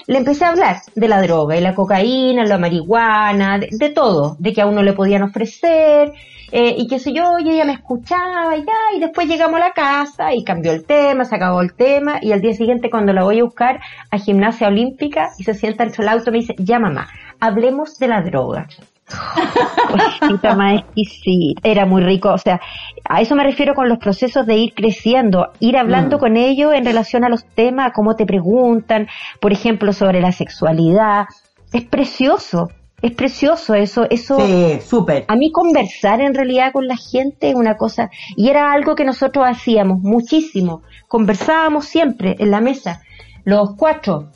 [0.08, 4.38] le empecé a hablar de la droga y la cocaína, la marihuana, de, de todo,
[4.40, 6.14] de que a uno le podían ofrecer,
[6.52, 9.66] eh, y qué sé yo, y ella me escuchaba y ya, y después llegamos a
[9.66, 13.12] la casa y cambió el tema, se acabó el tema, y al día siguiente cuando
[13.12, 16.56] la voy a buscar a gimnasia olímpica y se sienta dentro del auto me dice,
[16.58, 17.10] ya mamá,
[17.42, 18.68] hablemos de la droga.
[20.20, 21.62] Cosita más exquisita.
[21.64, 22.60] Era muy rico, o sea,
[23.08, 26.20] a eso me refiero con los procesos de ir creciendo, ir hablando Mm.
[26.20, 29.08] con ellos en relación a los temas, cómo te preguntan,
[29.40, 31.26] por ejemplo, sobre la sexualidad.
[31.72, 32.70] Es precioso,
[33.02, 34.40] es precioso eso, eso.
[34.40, 35.26] Sí, súper.
[35.28, 39.06] A mí conversar en realidad con la gente es una cosa, y era algo que
[39.06, 40.82] nosotros hacíamos muchísimo.
[41.08, 43.02] Conversábamos siempre en la mesa,
[43.46, 44.30] los cuatro,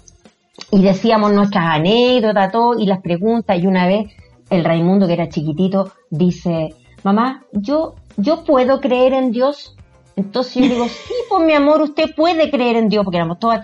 [0.71, 4.07] y decíamos nuestras anécdotas, todo, y las preguntas, y una vez
[4.51, 9.75] el Raimundo, que era chiquitito, dice, mamá, yo, yo puedo creer en Dios.
[10.15, 13.59] Entonces yo digo, sí, pues mi amor, usted puede creer en Dios, porque éramos todos.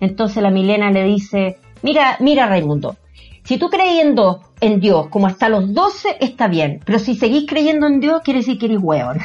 [0.00, 2.96] Entonces la Milena le dice, mira, mira Raimundo,
[3.52, 6.80] si tú creyendo en Dios como hasta los 12, está bien.
[6.86, 9.18] Pero si seguís creyendo en Dios, quiere decir que eres hueón.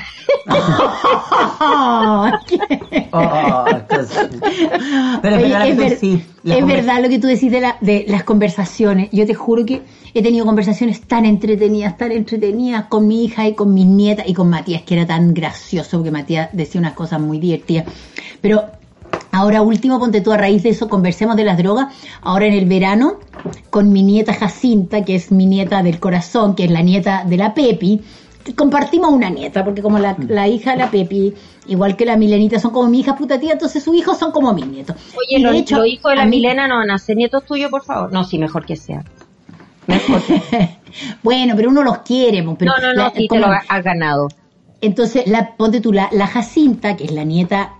[3.11, 4.29] Oh, entonces-
[5.21, 7.27] pero es Oye, verdad es, que ver- sí, la es conver- verdad lo que tú
[7.27, 9.09] decís de, la- de las conversaciones.
[9.11, 9.81] Yo te juro que
[10.13, 14.33] he tenido conversaciones tan entretenidas, tan entretenidas con mi hija y con mis nietas y
[14.33, 17.85] con Matías, que era tan gracioso, porque Matías decía unas cosas muy divertidas.
[18.41, 18.63] Pero
[19.31, 21.93] ahora último, ponte tú a raíz de eso, conversemos de las drogas.
[22.21, 23.19] Ahora en el verano,
[23.69, 27.37] con mi nieta Jacinta, que es mi nieta del corazón, que es la nieta de
[27.37, 28.01] la Pepi,
[28.55, 31.33] compartimos una nieta, porque como la, la, hija de la Pepi,
[31.67, 34.53] igual que la Milenita, son como mi hija puta tía, entonces sus hijos son como
[34.53, 34.95] mis nietos.
[35.15, 38.11] Oye, los, hijos de la Milena no van a ser nietos tuyos, por favor.
[38.11, 39.03] No, sí, mejor que sea.
[39.87, 40.21] Mejor.
[41.23, 42.43] bueno, pero uno los quiere.
[42.57, 44.27] Pero no, no, no, sí, te lo has ganado.
[44.81, 47.73] Entonces, la, ponte tú, la, la Jacinta, que es la nieta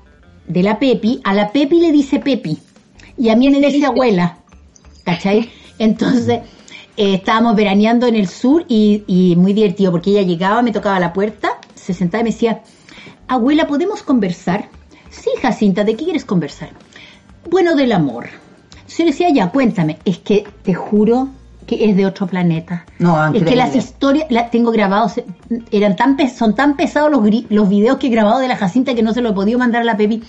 [0.47, 2.57] de la Pepi, a la Pepi le dice Pepi.
[3.17, 4.37] Y a mí me dice abuela.
[5.03, 5.49] ¿Cachai?
[5.79, 6.41] Entonces,
[6.97, 10.99] eh, estábamos veraneando en el sur y, y, muy divertido porque ella llegaba, me tocaba
[10.99, 12.61] la puerta, se sentaba y me decía,
[13.27, 14.69] abuela, ¿podemos conversar?
[15.09, 16.69] Sí, Jacinta, ¿de qué quieres conversar?
[17.49, 18.27] Bueno, del amor.
[18.87, 19.99] Yo le decía, ya, cuéntame.
[20.05, 21.29] Es que te juro
[21.67, 22.85] que es de otro planeta.
[22.97, 25.21] No, es que las historias, las tengo grabados,
[25.69, 29.03] eran tan son tan pesados los, los videos que he grabado de la Jacinta que
[29.03, 30.23] no se lo he podido mandar a la Pepi.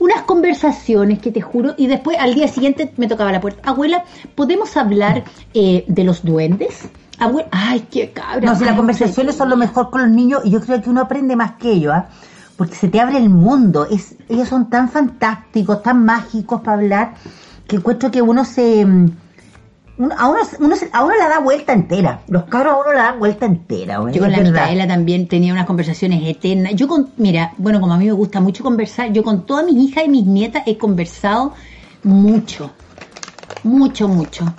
[0.00, 3.70] Unas conversaciones que te juro, y después al día siguiente me tocaba la puerta.
[3.70, 4.04] Abuela,
[4.34, 5.22] ¿podemos hablar
[5.54, 6.88] eh, de los duendes?
[7.20, 8.44] Abuela, ay, qué cabra.
[8.44, 11.02] No, si las conversaciones son lo mejor con los niños, y yo creo que uno
[11.02, 12.08] aprende más que ellos, ¿ah?
[12.56, 13.86] porque se te abre el mundo.
[13.88, 17.14] Es, ellos son tan fantásticos, tan mágicos para hablar,
[17.68, 18.84] que encuentro que uno se
[19.98, 22.20] a uno, uno, a uno le da vuelta entera.
[22.28, 24.00] Los cabros a uno le dan vuelta entera.
[24.10, 26.74] Yo con la Micaela también tenía unas conversaciones eternas.
[26.74, 29.76] Yo con, mira, bueno, como a mí me gusta mucho conversar, yo con todas mis
[29.76, 31.54] hijas y mis nietas he conversado
[32.02, 32.72] mucho.
[33.62, 34.52] Mucho, mucho.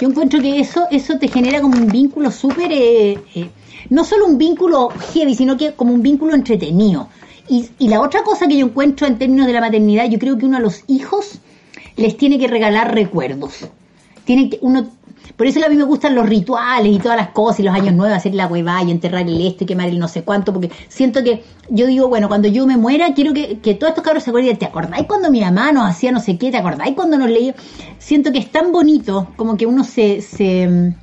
[0.00, 3.50] Yo encuentro que eso, eso te genera como un vínculo súper, eh, eh,
[3.90, 7.08] no solo un vínculo heavy, sino que como un vínculo entretenido.
[7.48, 10.38] Y, y la otra cosa que yo encuentro en términos de la maternidad, yo creo
[10.38, 11.40] que uno a los hijos
[11.96, 13.68] les tiene que regalar recuerdos
[14.26, 14.86] tiene que uno
[15.36, 17.94] por eso a mí me gustan los rituales y todas las cosas y los años
[17.94, 20.70] nuevos, hacer la hueva y enterrar el esto y quemar el no sé cuánto, porque
[20.88, 24.22] siento que yo digo, bueno, cuando yo me muera, quiero que, que todos estos cabros
[24.22, 26.50] se acuerden, ¿te acordáis cuando mi mamá nos hacía no sé qué?
[26.50, 27.54] ¿Te acordáis cuando nos leía?
[27.98, 30.22] Siento que es tan bonito, como que uno se...
[30.22, 30.94] se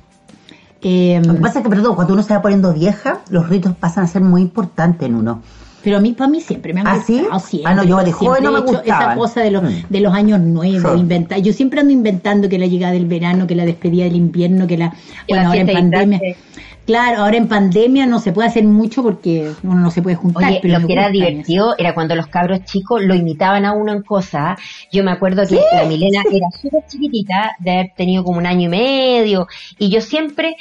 [0.82, 3.74] eh, Lo que pasa es que, perdón, cuando uno se va poniendo vieja, los ritos
[3.76, 5.42] pasan a ser muy importantes en uno.
[5.84, 7.38] Pero a mí, para mí siempre me han ¿Ah, gustado.
[7.40, 7.62] ¿sí?
[7.64, 9.84] Ah, no, yo de joven no me hecho esa cosa de los, mm.
[9.90, 11.40] de los años nuevos, inventar.
[11.40, 14.78] Yo siempre ando inventando que la llegada del verano, que la despedida del invierno, que
[14.78, 14.94] la...
[15.28, 16.20] bueno, ahora en pandemia...
[16.86, 20.50] Claro, ahora en pandemia no se puede hacer mucho porque uno no se puede juntar.
[20.50, 24.02] Oye, lo que era divertido era cuando los cabros chicos lo imitaban a uno en
[24.02, 24.60] cosas.
[24.92, 28.66] Yo me acuerdo que la Milena era súper chiquitita, de haber tenido como un año
[28.66, 30.56] y medio, y yo siempre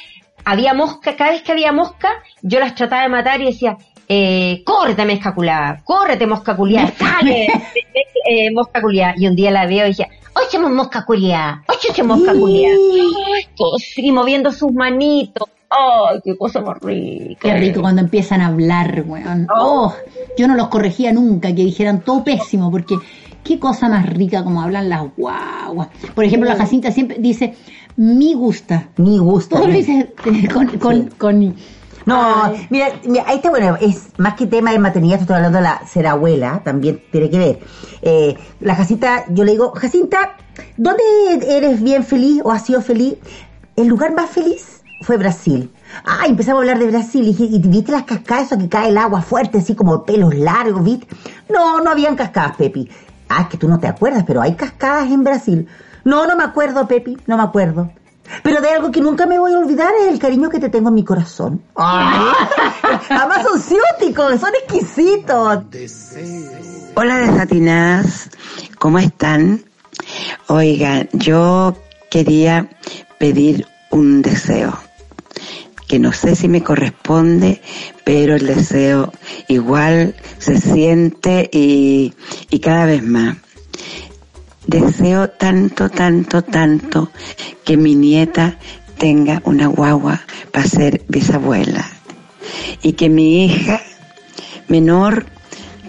[0.45, 2.09] había mosca, cada vez que había mosca,
[2.41, 7.47] yo las trataba de matar y decía, eh, córrete mosca culiá, córrete mosca culiá, sale,
[8.29, 9.13] eh, mosca culiá.
[9.17, 12.69] Y un día la veo y dije, oye mosca culiá, oye mosca culiá.
[13.97, 15.47] Y moviendo sus manitos.
[15.69, 17.39] ¡Ay, qué cosa más rica!
[17.41, 19.47] Qué rico cuando empiezan a hablar, weón.
[19.49, 19.87] Oh.
[19.87, 19.95] oh,
[20.37, 22.95] yo no los corregía nunca, que dijeran todo pésimo, porque
[23.43, 25.87] qué cosa más rica como hablan las guaguas.
[26.13, 27.55] Por ejemplo, la Jacinta siempre dice,
[27.95, 28.89] mi gusta.
[28.97, 29.55] Mi gusta.
[29.55, 30.13] Todo lo dice
[30.53, 31.55] con, con, con
[32.05, 35.63] no, mira, mira, ahí está bueno, es más que tema de maternidad, estoy hablando de
[35.63, 37.59] la ser abuela, también tiene que ver.
[38.01, 40.35] Eh, la Jacinta, yo le digo, Jacinta,
[40.77, 41.03] ¿dónde
[41.47, 43.15] eres bien feliz o has sido feliz?
[43.75, 45.71] El lugar más feliz fue Brasil.
[46.05, 48.97] Ah, empezamos a hablar de Brasil y, y viste las cascadas, eso que cae el
[48.97, 51.07] agua fuerte, así como pelos largos, ¿viste?
[51.49, 52.89] No, no habían cascadas, Pepi.
[53.29, 55.67] Ah, es que tú no te acuerdas, pero hay cascadas en Brasil.
[56.03, 57.91] No, no me acuerdo, Pepi, no me acuerdo.
[58.43, 60.89] Pero de algo que nunca me voy a olvidar es el cariño que te tengo
[60.89, 61.61] en mi corazón.
[61.75, 65.63] Además son ciúticos, son exquisitos.
[66.95, 68.29] Hola desatinadas,
[68.79, 69.63] ¿cómo están?
[70.47, 71.75] Oiga, yo
[72.09, 72.69] quería
[73.17, 74.77] pedir un deseo
[75.87, 77.61] que no sé si me corresponde,
[78.03, 79.11] pero el deseo
[79.47, 82.13] igual se siente y,
[82.49, 83.37] y cada vez más.
[84.67, 87.11] Deseo tanto, tanto, tanto
[87.65, 88.57] que mi nieta
[88.97, 91.85] tenga una guagua para ser bisabuela
[92.81, 93.81] y que mi hija
[94.67, 95.25] menor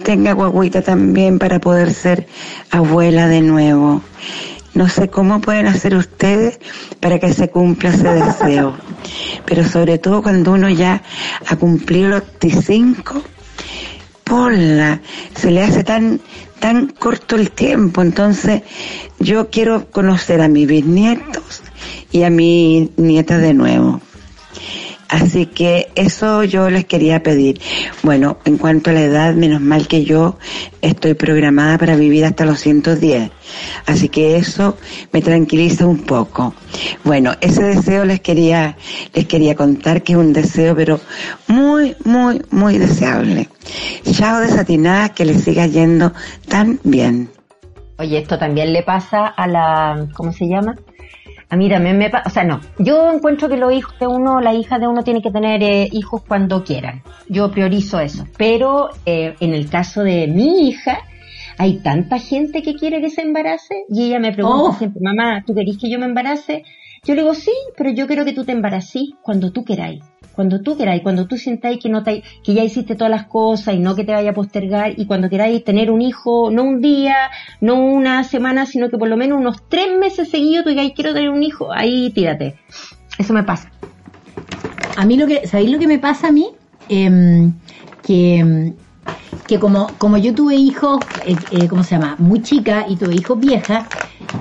[0.03, 2.27] tenga guaguita también para poder ser
[2.69, 4.01] abuela de nuevo.
[4.73, 6.59] No sé cómo pueden hacer ustedes
[6.99, 8.75] para que se cumpla ese deseo,
[9.45, 11.01] pero sobre todo cuando uno ya
[11.47, 13.23] ha cumplido los 25,
[14.51, 14.99] la
[15.35, 16.19] se le hace tan
[16.65, 18.63] tan corto el tiempo, entonces
[19.19, 21.61] yo quiero conocer a mis bisnietos
[22.11, 24.01] y a mi nieta de nuevo.
[25.07, 27.61] Así que eso yo les quería pedir.
[28.01, 30.39] Bueno, en cuanto a la edad, menos mal que yo
[30.81, 33.29] estoy programada para vivir hasta los 110.
[33.85, 34.77] Así que eso
[35.11, 36.53] me tranquiliza un poco.
[37.03, 38.77] Bueno, ese deseo les quería,
[39.13, 40.99] les quería contar que es un deseo, pero
[41.47, 43.49] muy, muy, muy deseable.
[44.11, 46.13] Chao desatinadas, que les siga yendo
[46.47, 47.29] tan bien.
[47.97, 50.75] Oye, esto también le pasa a la, ¿cómo se llama?
[51.49, 52.59] A mí también me pasa, o sea, no.
[52.79, 55.87] Yo encuentro que los hijos de uno, la hija de uno tiene que tener eh,
[55.91, 57.03] hijos cuando quieran.
[57.29, 58.25] Yo priorizo eso.
[58.37, 60.99] Pero eh, en el caso de mi hija,
[61.57, 64.73] hay tanta gente que quiere que se embarace y ella me pregunta Oh.
[64.73, 66.63] siempre, mamá, ¿tú querés que yo me embarace?
[67.03, 70.03] Yo le digo, sí, pero yo quiero que tú te embarací cuando tú queráis.
[70.33, 73.75] Cuando tú queráis, cuando tú sintáis que no te, que ya hiciste todas las cosas
[73.75, 76.81] y no que te vaya a postergar y cuando queráis tener un hijo, no un
[76.81, 77.15] día,
[77.61, 81.13] no una semana, sino que por lo menos unos tres meses seguidos tú digáis quiero
[81.13, 82.55] tener un hijo, ahí tírate.
[83.17, 83.71] Eso me pasa.
[84.97, 86.49] A mí lo que, ¿sabéis lo que me pasa a mí?
[86.89, 87.53] Em,
[88.05, 88.73] que, em,
[89.47, 92.15] que como, como yo tuve hijos, eh, eh, ¿cómo se llama?
[92.17, 93.85] Muy chica y tuve hijos viejas,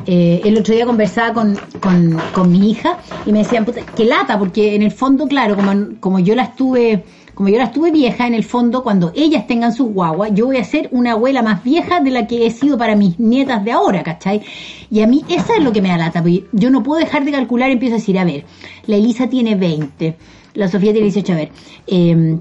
[0.07, 4.05] eh, el otro día conversaba con, con, con mi hija y me decían, puta, qué
[4.05, 7.91] lata, porque en el fondo, claro, como, como yo las tuve, como yo las tuve
[7.91, 11.43] vieja, en el fondo, cuando ellas tengan sus guaguas, yo voy a ser una abuela
[11.43, 14.43] más vieja de la que he sido para mis nietas de ahora, ¿cachai?
[14.91, 17.25] Y a mí eso es lo que me da lata, porque yo no puedo dejar
[17.25, 18.45] de calcular, empiezo a decir, a ver,
[18.87, 20.17] la Elisa tiene 20,
[20.55, 21.51] la Sofía tiene 18, a ver,
[21.87, 22.39] eh,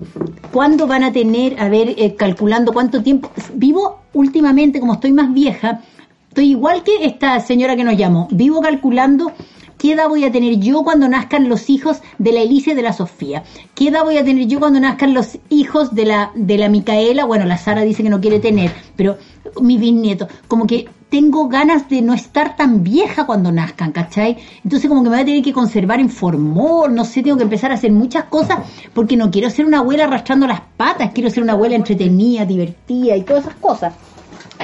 [0.52, 3.32] ¿cuándo van a tener, a ver, eh, calculando cuánto tiempo?
[3.56, 5.82] Vivo últimamente, como estoy más vieja,
[6.30, 9.32] estoy igual que esta señora que nos llamó, vivo calculando
[9.78, 12.84] qué edad voy a tener yo cuando nazcan los hijos de la Elisa y de
[12.84, 13.44] la Sofía,
[13.76, 17.26] qué edad voy a tener yo cuando nazcan los hijos de la, de la Micaela,
[17.26, 19.18] bueno, la Sara dice que no quiere tener, pero
[19.62, 24.36] mis bisnietos, como que tengo ganas de no estar tan vieja cuando nazcan, ¿cachai?
[24.64, 27.44] Entonces como que me voy a tener que conservar en formol, no sé, tengo que
[27.44, 28.58] empezar a hacer muchas cosas
[28.96, 33.16] porque no quiero ser una abuela arrastrando las patas, quiero ser una abuela entretenida, divertida
[33.16, 33.94] y todas esas cosas.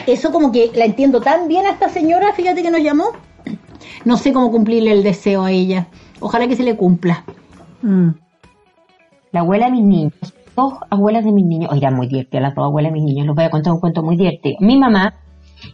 [0.08, 3.12] Eso como que la entiendo tan bien a esta señora, fíjate que nos llamó.
[4.04, 5.86] No sé cómo cumplirle el deseo a ella.
[6.20, 7.26] Ojalá que se le cumpla.
[7.84, 8.10] Mm.
[9.34, 10.14] La abuela de mis niños,
[10.56, 13.36] dos abuelas de mis niños, oigan, muy divertidas las dos abuelas de mis niños, les
[13.36, 14.58] voy a contar un cuento muy divertido.
[14.62, 15.14] Mi mamá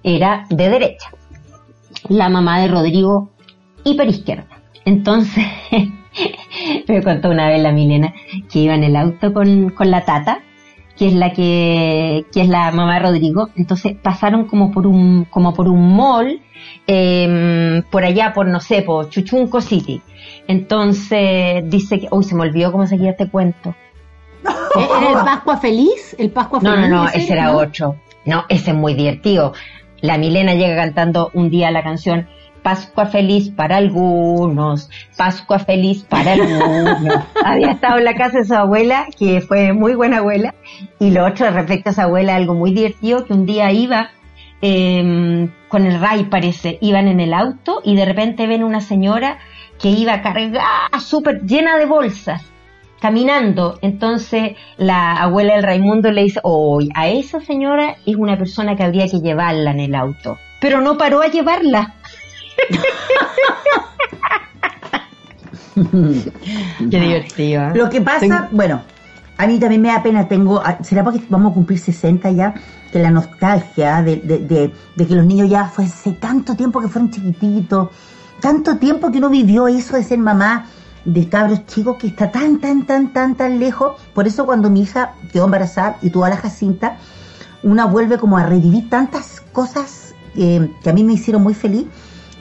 [0.04, 1.10] era de derecha,
[2.10, 3.30] la mamá de Rodrigo
[3.84, 4.48] hiperizquierda.
[4.86, 5.44] Entonces,
[6.88, 8.14] me contó una vez la Milena
[8.52, 10.40] que iba en el auto con, con la tata,
[10.98, 13.50] que es la que, que es la mamá de Rodrigo.
[13.56, 16.42] Entonces pasaron como por un, como por un mall,
[16.88, 20.02] eh, por allá, por no sé, por Chuchunco City.
[20.48, 23.76] Entonces dice que, uy, se me olvidó cómo seguía este cuento.
[24.44, 26.16] ¿Era el Pascua Feliz?
[26.18, 26.90] ¿El Pascua No, no, Feliz?
[26.90, 27.58] no, ese era ¿no?
[27.58, 27.96] otro.
[28.26, 29.54] No, ese es muy divertido.
[30.02, 32.28] La Milena llega cantando un día la canción
[32.64, 37.24] Pascua feliz para algunos, Pascua feliz para algunos.
[37.46, 40.56] Había estado en la casa de su abuela, que fue muy buena abuela,
[41.00, 44.10] y lo otro respecto a esa abuela, algo muy divertido, que un día iba
[44.64, 49.38] eh, con el Ray, parece, iban en el auto y de repente ven una señora
[49.80, 52.55] que iba cargada, súper llena de bolsas
[53.00, 53.78] caminando.
[53.82, 58.84] Entonces la abuela del Raimundo le dice, hoy a esa señora es una persona que
[58.84, 60.38] habría que llevarla en el auto.
[60.62, 61.94] Pero no paró a llevarla.
[65.76, 67.64] Qué divertido.
[67.64, 67.72] ¿eh?
[67.76, 68.82] Lo que pasa, bueno,
[69.38, 72.54] a mí también me da pena, tengo, ah, será porque vamos a cumplir 60 ya,
[72.92, 76.80] que la nostalgia de, de, de, de que los niños ya fue hace tanto tiempo
[76.80, 77.90] que fueron chiquititos,
[78.40, 80.68] tanto tiempo que uno vivió eso de ser mamá
[81.06, 83.94] de cabros chicos que está tan, tan, tan, tan, tan lejos.
[84.14, 86.98] Por eso cuando mi hija quedó embarazada y tuvo a la Jacinta,
[87.64, 91.86] una vuelve como a revivir tantas cosas eh, que a mí me hicieron muy feliz.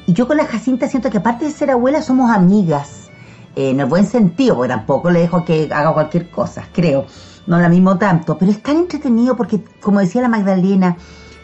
[0.06, 3.08] Y yo con la Jacinta siento que aparte de ser abuela somos amigas,
[3.56, 7.06] eh, en el buen sentido, porque tampoco le dejo que haga cualquier cosa, creo.
[7.46, 10.96] No la mismo tanto, pero es tan entretenido porque, como decía la Magdalena,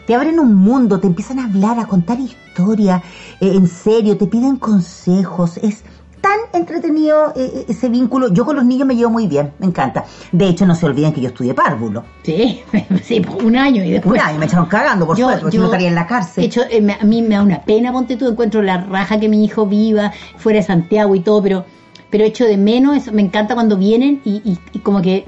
[0.05, 3.03] te abren un mundo, te empiezan a hablar, a contar historias,
[3.39, 5.83] eh, en serio, te piden consejos, es
[6.21, 8.31] tan entretenido eh, ese vínculo.
[8.31, 10.05] Yo con los niños me llevo muy bien, me encanta.
[10.31, 12.03] De hecho, no se olviden que yo estudié párvulo.
[12.23, 12.61] Sí,
[13.03, 14.21] sí, un año y después.
[14.21, 16.41] Un año, me echaron cagando, por Yo- suerte, porque yo- no estaría en la cárcel.
[16.43, 19.19] De hecho, eh, me- a mí me da una pena, ponte tú, encuentro la raja
[19.19, 21.65] que mi hijo viva fuera de Santiago y todo, pero
[22.09, 25.25] pero echo de menos, eso, me encanta cuando vienen y, y- y como que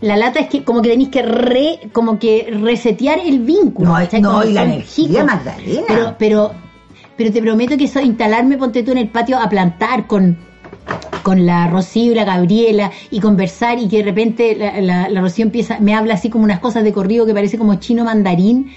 [0.00, 3.90] la lata es que como que tenéis que re, como que resetear el vínculo.
[3.90, 5.24] No, no, y la energía.
[5.24, 5.82] Magdalena.
[5.86, 6.50] Pero, pero,
[7.20, 10.38] pero te prometo que eso, instalarme, ponte tú en el patio a plantar con,
[11.22, 15.20] con la Rocío y la Gabriela y conversar y que de repente la, la- la
[15.20, 18.72] Rocío empieza, me habla así como unas cosas de corrido que parece como chino mandarín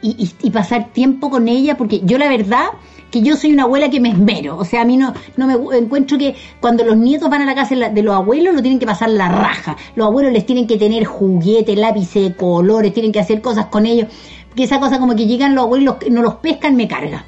[0.00, 2.66] y, y- y pasar tiempo con ella porque yo la verdad
[3.10, 5.54] que yo soy una abuela que me esmero, o sea, a mí no, no me
[5.76, 8.86] encuentro que cuando los nietos van a la casa de los abuelos lo tienen que
[8.86, 13.18] pasar la raja, los abuelos les tienen que tener juguetes, lápices de colores, tienen que
[13.18, 14.06] hacer cosas con ellos,
[14.46, 17.24] porque esa cosa como que llegan los abuelos, no los pescan, me carga.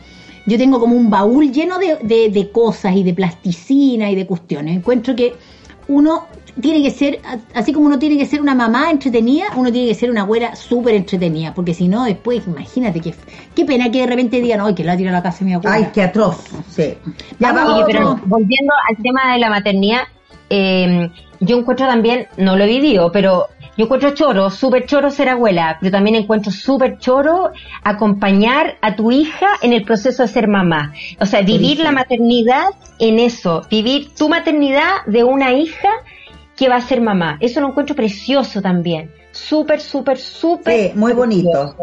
[0.51, 4.27] Yo tengo como un baúl lleno de, de- de cosas y de plasticina y de
[4.27, 4.77] cuestiones.
[4.77, 5.35] Encuentro que
[5.89, 6.25] uno
[6.61, 7.21] tiene que ser,
[7.55, 10.55] así como uno tiene que ser una mamá entretenida, uno tiene que ser una abuela
[10.57, 13.15] súper entretenida, porque si no, después, imagínate, qué,
[13.55, 15.55] qué pena que de repente digan, ay, que la tira a la casa de mi
[15.55, 15.77] abuela.
[15.77, 16.37] Ay, qué atroz.
[16.69, 16.95] Sí.
[17.39, 20.03] Ya, Oye, pero volviendo al tema de la maternidad,
[20.51, 21.09] eh,
[21.41, 23.47] yo encuentro también, no lo he vivido, pero
[23.81, 27.51] yo encuentro choro, súper choro ser abuela, pero también encuentro súper choro
[27.83, 30.93] acompañar a tu hija en el proceso de ser mamá.
[31.19, 35.89] O sea, vivir la maternidad en eso, vivir tu maternidad de una hija
[36.59, 37.39] que va a ser mamá.
[37.41, 39.13] Eso lo encuentro precioso también.
[39.33, 40.91] Súper, súper, súper.
[40.91, 41.75] Sí, muy bonito.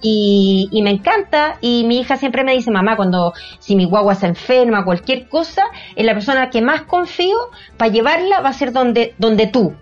[0.00, 4.14] Y, y, me encanta y mi hija siempre me dice mamá cuando si mi guagua
[4.14, 5.64] se enferma cualquier cosa
[5.96, 7.36] en la persona que más confío
[7.76, 9.74] para llevarla va a ser donde donde tú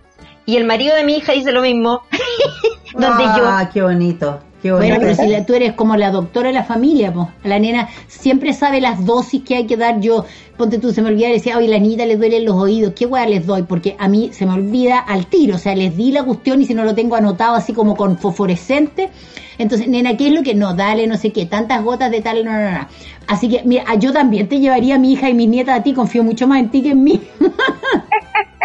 [0.49, 2.03] y el marido de mi hija dice lo mismo
[2.95, 6.65] donde yo ah qué bonito bueno, pero si tú eres como la doctora de la
[6.65, 7.29] familia, pues.
[7.45, 10.01] La nena siempre sabe las dosis que hay que dar.
[10.01, 10.25] Yo,
[10.57, 12.93] ponte tú, se me olvida y decía, oye, la niña le duelen los oídos.
[12.95, 13.63] ¿Qué hueá les doy?
[13.63, 15.55] Porque a mí se me olvida al tiro.
[15.55, 18.19] O sea, les di la cuestión y si no lo tengo anotado así como con
[18.19, 19.11] fosforescente.
[19.59, 20.75] Entonces, nena, ¿qué es lo que no?
[20.75, 22.89] Dale, no sé qué, tantas gotas de tal, no, no, no.
[23.29, 25.95] Así que, mira, yo también te llevaría a mi hija y mi nieta a ti.
[25.95, 27.21] Confío mucho más en ti que en mí.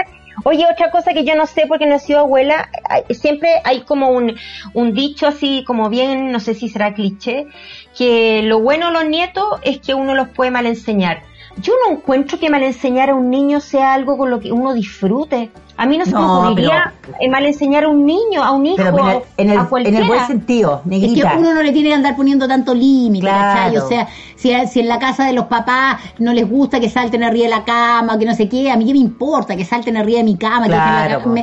[0.46, 2.70] Oye, otra cosa que yo no sé porque no he sido abuela,
[3.12, 4.36] siempre hay como un,
[4.74, 7.48] un dicho así como bien, no sé si será cliché,
[7.98, 11.24] que lo bueno de los nietos es que uno los puede mal enseñar.
[11.62, 14.74] Yo no encuentro que mal enseñar a un niño sea algo con lo que uno
[14.74, 15.51] disfrute.
[15.76, 16.93] A mí no se me ocurriría
[17.32, 18.82] mal enseñar a un niño, a un hijo,
[19.38, 21.30] en, el, en el buen sentido, negrita.
[21.30, 24.80] Es que uno no le tiene que andar poniendo tanto límite, O sea, si, si,
[24.80, 28.20] en la casa de los papás no les gusta que salten arriba de la cama,
[28.20, 30.68] que no sé qué, a mí qué me importa que salten arriba de mi cama,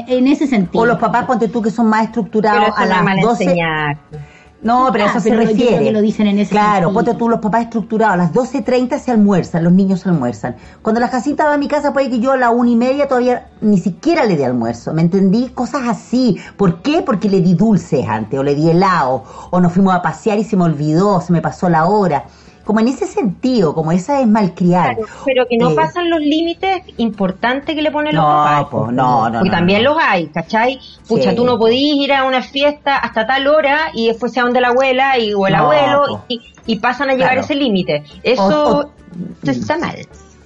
[0.07, 0.83] en, ese sentido.
[0.83, 3.45] O los papás, ponte tú, que son más estructurados a las 12.
[3.45, 3.99] Enseñar.
[4.63, 5.91] No, pero a eso se refiere.
[5.91, 9.65] lo dicen en ese claro, ponte tú, los papás estructurados, a las 12.30 se almuerzan,
[9.65, 10.57] los niños almuerzan.
[10.83, 13.09] Cuando la Jacinta va a mi casa, puede que yo a la una y media
[13.09, 15.49] todavía ni siquiera le di almuerzo, ¿me entendí?
[15.49, 16.37] Cosas así.
[16.57, 17.03] ¿Por qué?
[17.03, 20.45] Porque le di dulces antes, o le di helado, o nos fuimos a pasear y
[20.45, 22.27] se me olvidó, se me pasó la hora
[22.71, 24.95] como en ese sentido, como esa es malcriar.
[24.95, 28.71] Claro, pero que no eh, pasan los límites importantes que le ponen los papás.
[28.71, 29.39] no, no, no.
[29.41, 30.79] Porque también los hay, ¿cachai?
[31.09, 34.61] Pucha, tú no podís ir a una fiesta hasta tal hora y después sea donde
[34.61, 38.05] la abuela y, o el abuelo y, pasan a llegar ese límite.
[38.23, 38.93] Eso
[39.43, 39.97] está mal.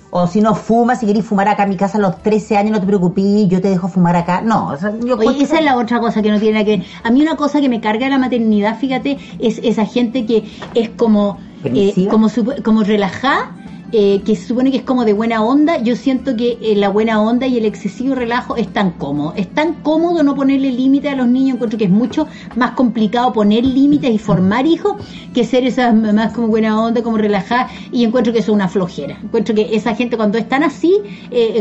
[0.09, 2.73] O si no fumas, si querés fumar acá en mi casa a los 13 años,
[2.73, 4.41] no te preocupes, yo te dejo fumar acá.
[4.41, 7.11] No, o sea, yo Oye, esa es la otra cosa que no tiene que A
[7.11, 11.39] mí una cosa que me carga la maternidad, fíjate, es esa gente que es como
[11.65, 12.29] eh, como,
[12.63, 13.53] como relajada,
[13.97, 16.89] eh, que se supone que es como de buena onda, yo siento que eh, la
[16.89, 19.35] buena onda y el excesivo relajo es tan cómodo.
[19.37, 23.33] Es tan cómodo no ponerle límites a los niños, encuentro que es mucho más complicado
[23.33, 24.95] poner límites y formar hijos
[25.33, 28.69] que ser esas mamás como buena onda, como relajada, y encuentro que eso es una
[28.69, 29.17] flojera.
[29.23, 30.93] Encuentro que esa gente cuando están así,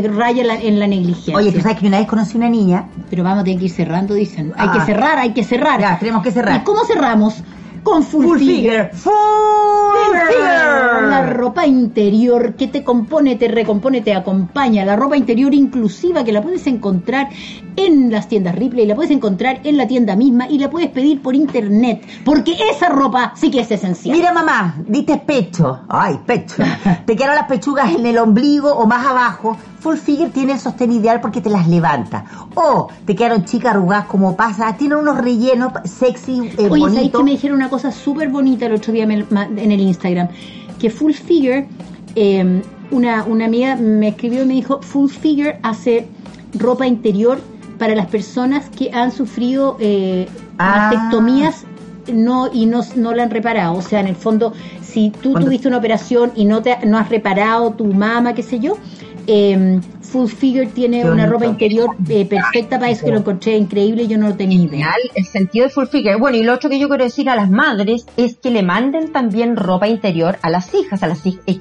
[0.02, 1.36] raya en la negligencia.
[1.36, 2.88] Oye, tú sabes que una vez conocí una niña.
[3.10, 4.52] Pero vamos a tener que ir cerrando, dicen.
[4.56, 4.86] Hay que ah.
[4.86, 5.80] cerrar, hay que cerrar.
[5.80, 6.60] Ya, tenemos que cerrar.
[6.60, 7.44] ¿Y cómo cerramos?
[7.84, 8.90] Con Full, figure.
[8.92, 9.12] Full,
[10.28, 11.08] figure.
[11.08, 14.84] La ropa interior que te compone, te recompone, te acompaña.
[14.84, 17.28] La ropa interior inclusiva que la puedes encontrar
[17.76, 21.20] en las tiendas Ripley, la puedes encontrar en la tienda misma y la puedes pedir
[21.22, 22.02] por internet.
[22.24, 24.16] Porque esa ropa sí que es esencial.
[24.16, 25.80] Mira, mamá, diste pecho.
[25.88, 26.62] Ay, pecho.
[27.06, 29.56] te quedan las pechugas en el ombligo o más abajo.
[29.80, 32.24] Full Figure tiene el sostén ideal porque te las levanta.
[32.54, 34.74] O te quedaron chicas arrugadas como pasa.
[34.78, 38.74] Tiene unos rellenos sexy, eh, Oye, ¿sabes que me dijeron una cosa súper bonita el
[38.74, 40.28] otro día en el Instagram?
[40.78, 41.66] Que Full Figure,
[42.14, 42.62] em,
[42.92, 46.06] una, una amiga me escribió y me dijo, Full Figure hace
[46.56, 47.40] ropa interior
[47.78, 50.90] para las personas que han sufrido eh, ah.
[50.92, 51.64] mastectomías
[52.12, 53.74] no y no, no la han reparado.
[53.74, 57.08] O sea, en el fondo, si tú tuviste una operación y no te no has
[57.08, 58.76] reparado tu mama, qué sé yo,
[59.26, 59.80] eh,
[60.14, 64.06] Full Figure tiene una ropa interior eh, perfecta para eso, que lo encontré increíble y
[64.06, 64.94] yo no lo tenía idea.
[65.12, 66.14] El sentido de Full Figure.
[66.14, 69.12] Bueno, y lo otro que yo quiero decir a las madres es que le manden
[69.12, 71.56] también ropa interior a las hijas, a las hijas,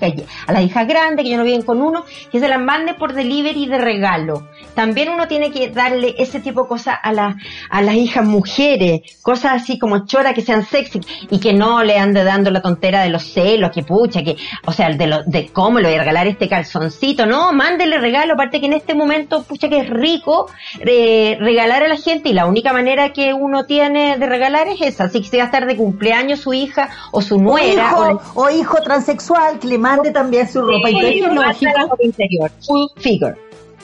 [0.46, 3.14] a las hijas grandes que ya no viven con uno, que se las mande por
[3.14, 4.48] delivery de regalo.
[4.76, 7.36] También uno tiene que darle ese tipo de cosas a, la,
[7.72, 11.02] a las hijas mujeres, cosas así como choras que sean sexy
[11.32, 14.72] y que no le ande dando la tontera de los celos, que pucha, que, o
[14.72, 18.60] sea, de, lo, de cómo le voy a regalar este calzoncito, no, mándele regalo aparte
[18.60, 20.48] que en este momento, pucha que es rico
[20.82, 24.82] eh, regalar a la gente y la única manera que uno tiene de regalar es
[24.82, 27.96] esa, así que se va a estar de cumpleaños su hija o su nuera.
[28.36, 31.34] O hijo, transexual que le mande también su ropa interior.
[31.34, 33.36] Ropa interior, full figure.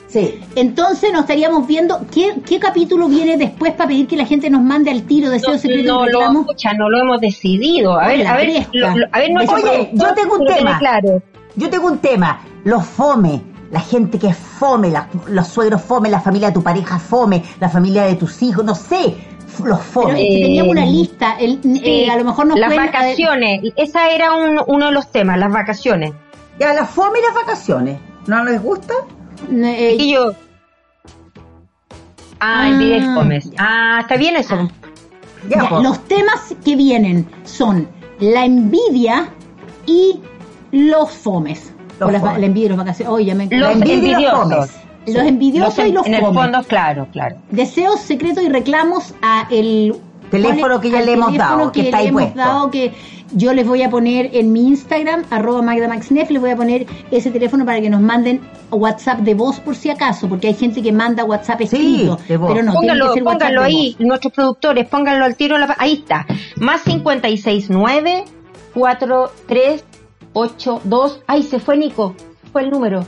[0.07, 0.41] Sí.
[0.55, 4.61] Entonces nos estaríamos viendo qué, qué capítulo viene después para pedir que la gente nos
[4.61, 7.97] mande al tiro deseo no, secreto no, lo, no lo hemos decidido.
[7.97, 8.65] A ver, a ver,
[9.11, 10.79] a ver, Oye, yo tengo un tema.
[10.79, 11.21] Claro.
[11.55, 12.41] Yo tengo un tema.
[12.63, 13.41] Los fome
[13.71, 17.43] la gente que es fome, la- los suegros fome, la familia de tu pareja fome,
[17.59, 19.15] la familia de tus hijos, no sé,
[19.63, 20.13] los fome.
[20.13, 24.61] teníamos una lista, el- eh, a lo mejor nos las pueden- vacaciones, esa era un-
[24.67, 26.13] uno de los temas, las vacaciones.
[26.59, 28.93] Ya, la fome y las vacaciones, ¿no les gusta?
[29.51, 30.31] Eh, y yo.
[32.41, 33.51] Ah, Ah, envidia y fomes.
[33.57, 34.69] Ah, está bien eso.
[35.49, 35.83] Ya, pues.
[35.83, 37.87] los temas que vienen son
[38.19, 39.29] la envidia
[39.85, 40.21] y
[40.71, 41.73] los fomes.
[41.99, 42.39] Los O las va- fomes.
[42.41, 43.13] la envidia y los vacaciones.
[43.13, 44.69] Oye, me Los envidiosos.
[45.07, 46.43] Los envidiosos Los en- y los En el fomes.
[46.43, 47.35] fondo, claro, claro.
[47.51, 49.95] Deseos, secretos y reclamos a el
[50.29, 52.39] Teléfono que ya le hemos teléfono dado, que está le hemos puesto.
[52.39, 52.93] dado, que
[53.33, 57.31] yo les voy a poner en mi Instagram, arroba magdamaxnef, les voy a poner ese
[57.31, 58.39] teléfono para que nos manden
[58.69, 62.51] WhatsApp de voz por si acaso, porque hay gente que manda WhatsApp escrito, de voz.
[62.53, 64.07] pero no, tiene pónganlo, que ser pónganlo de ahí, voz.
[64.07, 65.57] nuestros productores, pónganlo al tiro.
[65.57, 66.27] la- ahí está.
[66.57, 68.25] Más 569
[70.33, 71.21] 4382.
[71.27, 72.15] Ay, se fue Nico.
[72.51, 73.05] Fue el número.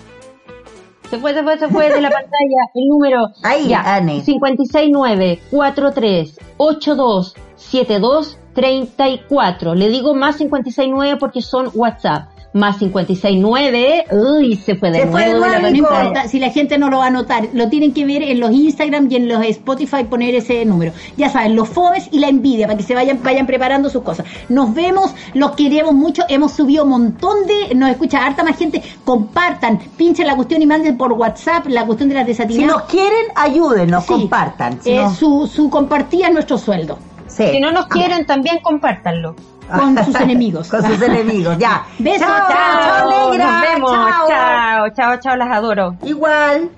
[1.10, 2.32] Se fue, se fue, se fue de la pantalla.
[2.74, 3.28] El número.
[3.44, 3.96] Ahí, ya.
[3.96, 4.22] Anne.
[4.24, 9.76] 569 4382 7234.
[9.76, 12.30] Le digo más 569 porque son WhatsApp.
[12.54, 14.06] Más 569.
[14.12, 16.90] Uy, se fue de Se fue de nuevo la nuevo, No si la gente no
[16.90, 20.04] lo va a notar, lo tienen que ver en los Instagram y en los Spotify
[20.04, 20.92] poner ese número.
[21.16, 24.26] Ya saben, los fomes y la envidia, para que se vayan, vayan preparando sus cosas.
[24.50, 28.84] Nos vemos, los queremos mucho, hemos subido un montón de, nos escucha harta más gente,
[29.06, 32.76] compartan, pinchen la cuestión y manden por WhatsApp la cuestión de las Si desatinadas.
[32.78, 34.10] nos quieren, ayúdenos, Sí.
[34.14, 34.82] compartan.
[34.82, 36.98] Si Eh, no- su, su compartía es nuestro sueldo.
[37.32, 37.48] Sí.
[37.52, 39.36] Si no nos quieren, también compártanlo.
[39.72, 40.68] Con sus enemigos.
[40.72, 41.86] Con sus enemigos, ya.
[41.98, 43.52] Besos, chao, chao, chao, negra.
[43.52, 43.92] Nos vemos.
[43.92, 44.28] chao.
[44.28, 45.96] Chao, chao, chao, las adoro.
[46.04, 46.70] Igual.